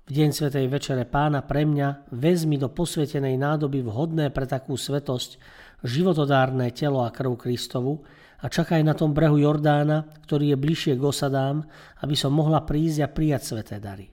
V 0.05 0.13
deň 0.13 0.29
Svetej 0.29 0.69
Večere 0.69 1.05
pána 1.09 1.41
pre 1.41 1.65
mňa 1.65 2.13
vezmi 2.13 2.57
do 2.57 2.69
posvetenej 2.69 3.37
nádoby 3.37 3.81
vhodné 3.81 4.29
pre 4.29 4.45
takú 4.45 4.77
svetosť 4.77 5.41
životodárne 5.85 6.69
telo 6.73 7.01
a 7.01 7.09
krv 7.09 7.37
Kristovu 7.37 8.05
a 8.39 8.45
čakaj 8.47 8.79
na 8.79 8.95
tom 8.95 9.11
brehu 9.11 9.35
Jordána, 9.35 10.07
ktorý 10.23 10.55
je 10.55 10.57
bližšie 10.57 10.93
k 10.95 11.03
osadám, 11.03 11.67
aby 11.99 12.15
som 12.15 12.31
mohla 12.31 12.63
prísť 12.63 12.99
a 13.03 13.11
prijať 13.11 13.41
sveté 13.51 13.83
dary. 13.83 14.07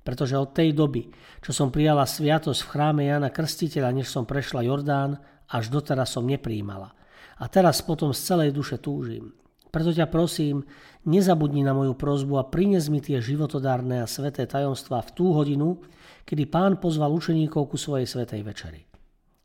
Pretože 0.00 0.40
od 0.40 0.56
tej 0.56 0.72
doby, 0.72 1.04
čo 1.44 1.52
som 1.52 1.68
prijala 1.68 2.08
sviatosť 2.08 2.64
v 2.64 2.70
chráme 2.72 3.02
Jana 3.04 3.28
Krstiteľa, 3.28 3.92
než 3.92 4.08
som 4.08 4.24
prešla 4.24 4.64
Jordán, 4.64 5.20
až 5.52 5.68
doteraz 5.68 6.16
som 6.16 6.24
nepríjmala. 6.24 6.96
A 7.38 7.44
teraz 7.52 7.84
potom 7.84 8.16
z 8.16 8.24
celej 8.24 8.50
duše 8.56 8.80
túžim. 8.80 9.36
Preto 9.68 9.92
ťa 9.92 10.08
prosím, 10.08 10.64
nezabudni 11.04 11.60
na 11.60 11.76
moju 11.76 11.92
prozbu 11.92 12.40
a 12.40 12.48
prines 12.48 12.88
mi 12.88 13.04
tie 13.04 13.20
životodárne 13.20 14.00
a 14.00 14.08
sveté 14.08 14.48
tajomstvá 14.48 15.04
v 15.04 15.10
tú 15.12 15.36
hodinu, 15.36 15.76
kedy 16.24 16.48
pán 16.48 16.80
pozval 16.80 17.12
učeníkov 17.12 17.68
ku 17.68 17.76
svojej 17.76 18.08
svetej 18.08 18.40
večeri. 18.48 18.80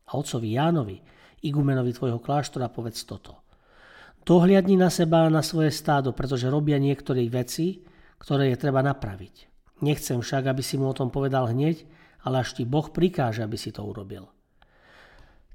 A 0.08 0.16
otcovi 0.16 0.56
Jánovi, 0.56 0.96
igumenovi 1.44 1.92
tvojho 1.92 2.24
kláštora 2.24 2.72
povedz 2.72 3.04
toto. 3.04 3.43
Dohliadni 4.24 4.80
na 4.80 4.88
seba 4.88 5.28
a 5.28 5.32
na 5.32 5.44
svoje 5.44 5.68
stádo, 5.68 6.16
pretože 6.16 6.48
robia 6.48 6.80
niektoré 6.80 7.28
veci, 7.28 7.84
ktoré 8.16 8.48
je 8.48 8.56
treba 8.56 8.80
napraviť. 8.80 9.52
Nechcem 9.84 10.24
však, 10.24 10.48
aby 10.48 10.64
si 10.64 10.80
mu 10.80 10.88
o 10.88 10.96
tom 10.96 11.12
povedal 11.12 11.52
hneď, 11.52 11.84
ale 12.24 12.40
až 12.40 12.56
ti 12.56 12.64
Boh 12.64 12.88
prikáže, 12.88 13.44
aby 13.44 13.60
si 13.60 13.68
to 13.68 13.84
urobil. 13.84 14.32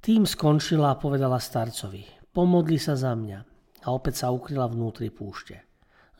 Tým 0.06 0.30
skončila 0.30 0.94
a 0.94 1.00
povedala 1.02 1.42
starcovi, 1.42 2.30
pomodli 2.30 2.78
sa 2.78 2.94
za 2.94 3.18
mňa 3.18 3.40
a 3.84 3.88
opäť 3.90 4.22
sa 4.22 4.30
ukryla 4.30 4.70
vnútri 4.70 5.10
púšte. 5.10 5.66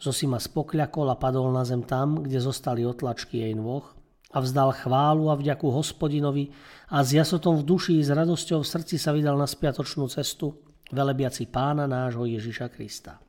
Zosima 0.02 0.42
spokľakol 0.42 1.06
a 1.06 1.22
padol 1.22 1.54
na 1.54 1.62
zem 1.62 1.86
tam, 1.86 2.26
kde 2.26 2.42
zostali 2.42 2.82
otlačky 2.82 3.46
jej 3.46 3.54
nôh 3.54 3.86
a 4.34 4.42
vzdal 4.42 4.74
chválu 4.74 5.30
a 5.30 5.38
vďaku 5.38 5.70
hospodinovi 5.70 6.50
a 6.90 7.06
s 7.06 7.14
jasotom 7.14 7.62
v 7.62 7.68
duši 7.68 8.02
i 8.02 8.06
s 8.06 8.10
radosťou 8.10 8.66
v 8.66 8.72
srdci 8.74 8.98
sa 8.98 9.14
vydal 9.14 9.38
na 9.38 9.46
spiatočnú 9.46 10.10
cestu, 10.10 10.69
velebiaci 10.92 11.46
pána 11.50 11.86
nášho 11.86 12.26
Ježiša 12.26 12.68
Krista. 12.74 13.29